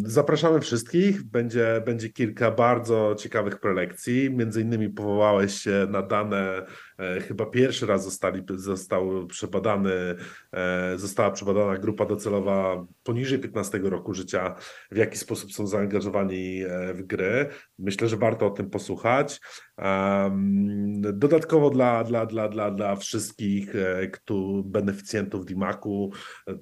Zapraszamy 0.05 0.59
wszystkich. 0.61 1.23
Będzie, 1.23 1.81
będzie 1.85 2.09
kilka 2.09 2.51
bardzo 2.51 3.15
ciekawych 3.19 3.59
prelekcji. 3.59 4.31
Między 4.31 4.61
innymi 4.61 4.89
powołałeś 4.89 5.53
się 5.53 5.87
na 5.89 6.01
dane, 6.01 6.65
e, 6.97 7.21
chyba 7.21 7.45
pierwszy 7.45 7.85
raz 7.85 8.03
zostali, 8.03 8.43
został 8.55 9.27
przebadany, 9.27 10.15
e, 10.51 10.97
została 10.97 11.31
przebadana 11.31 11.77
grupa 11.77 12.05
docelowa 12.05 12.85
poniżej 13.03 13.39
15 13.39 13.89
roku 13.89 14.13
życia, 14.13 14.55
w 14.91 14.97
jaki 14.97 15.17
sposób 15.17 15.51
są 15.51 15.67
zaangażowani 15.67 16.63
e, 16.63 16.93
w 16.93 17.03
gry. 17.03 17.49
Myślę, 17.79 18.07
że 18.07 18.17
warto 18.17 18.47
o 18.47 18.49
tym 18.49 18.69
posłuchać. 18.69 19.39
Dodatkowo 21.13 21.69
dla, 21.69 22.03
dla, 22.03 22.25
dla, 22.25 22.49
dla, 22.49 22.71
dla 22.71 22.95
wszystkich 22.95 23.73
beneficjentów 24.63 25.45
DIMAK-u 25.45 26.11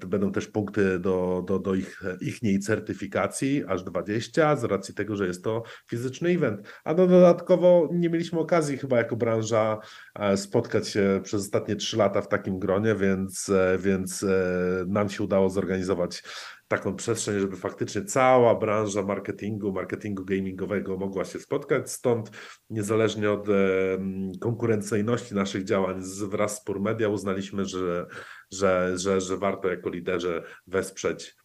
będą 0.08 0.32
też 0.32 0.48
punkty 0.48 1.00
do, 1.00 1.44
do, 1.48 1.60
do 1.60 1.76
ich 1.76 2.02
ichniej 2.22 2.60
certyfikacji, 2.60 3.64
aż 3.68 3.84
20, 3.84 4.56
z 4.56 4.64
racji 4.64 4.94
tego, 4.94 5.16
że 5.16 5.28
jest 5.28 5.44
to 5.44 5.64
fizyczny 5.90 6.30
event. 6.30 6.68
A 6.84 6.94
no 6.94 7.08
dodatkowo 7.08 7.90
nie 7.94 8.10
mieliśmy 8.10 8.40
okazji 8.40 8.78
chyba 8.78 8.98
jako 8.98 9.16
branża 9.16 9.80
e, 10.16 10.38
spotkać 10.38 10.88
się 10.88 11.22
przez 11.24 11.42
ostatnie 11.42 11.76
3 11.76 11.98
lata 11.98 12.22
w 12.22 12.28
takim 12.28 12.60
gronie, 12.60 12.96
więc, 12.96 13.50
e, 13.50 13.78
więc 13.80 14.24
e, 14.24 14.86
nam 14.88 15.10
się 15.10 15.24
udało 15.24 15.50
zorganizować 15.50 16.24
taką 16.68 16.96
przestrzeń, 16.96 17.40
żeby 17.40 17.56
faktycznie 17.56 18.04
cała 18.04 18.56
branża 18.56 19.04
marketingu, 19.04 19.72
marketingu 19.72 20.26
gamingowego 20.26 20.98
mogła 20.98 21.26
się 21.26 21.40
spotkać. 21.40 21.92
Stąd 21.92 22.32
niezależnie 22.70 23.32
od 23.32 23.48
konkurencyjności 24.42 25.36
naszych 25.36 25.64
działań 25.64 26.02
wraz 26.30 26.58
z 26.58 26.64
Pur 26.64 26.82
Media 26.82 27.10
uznaliśmy, 27.10 27.66
że, 27.66 28.06
że, 28.52 28.94
że, 28.98 29.22
że 29.22 29.38
warto 29.38 29.70
jako 29.70 29.90
liderzy 29.90 30.44
wesprzeć 30.68 31.36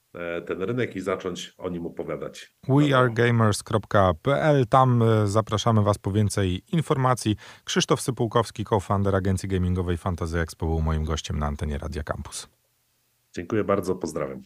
ten 0.46 0.62
rynek 0.62 0.96
i 0.96 1.00
zacząć 1.00 1.54
o 1.58 1.68
nim 1.68 1.86
opowiadać. 1.86 2.56
wearegamers.pl 2.68 4.66
Tam 4.66 5.02
e, 5.02 5.26
zapraszamy 5.26 5.82
Was 5.82 5.98
po 5.98 6.12
więcej 6.12 6.62
informacji. 6.72 7.36
Krzysztof 7.64 8.00
Sypułkowski, 8.00 8.64
co-founder 8.64 9.16
agencji 9.16 9.48
gamingowej 9.48 9.96
Fantasy 9.96 10.40
Expo 10.40 10.66
był 10.66 10.80
moim 10.80 11.04
gościem 11.04 11.38
na 11.38 11.46
antenie 11.46 11.78
Radia 11.78 12.02
Campus. 12.02 12.48
Dziękuję 13.34 13.64
bardzo, 13.64 13.94
pozdrawiam. 13.94 14.42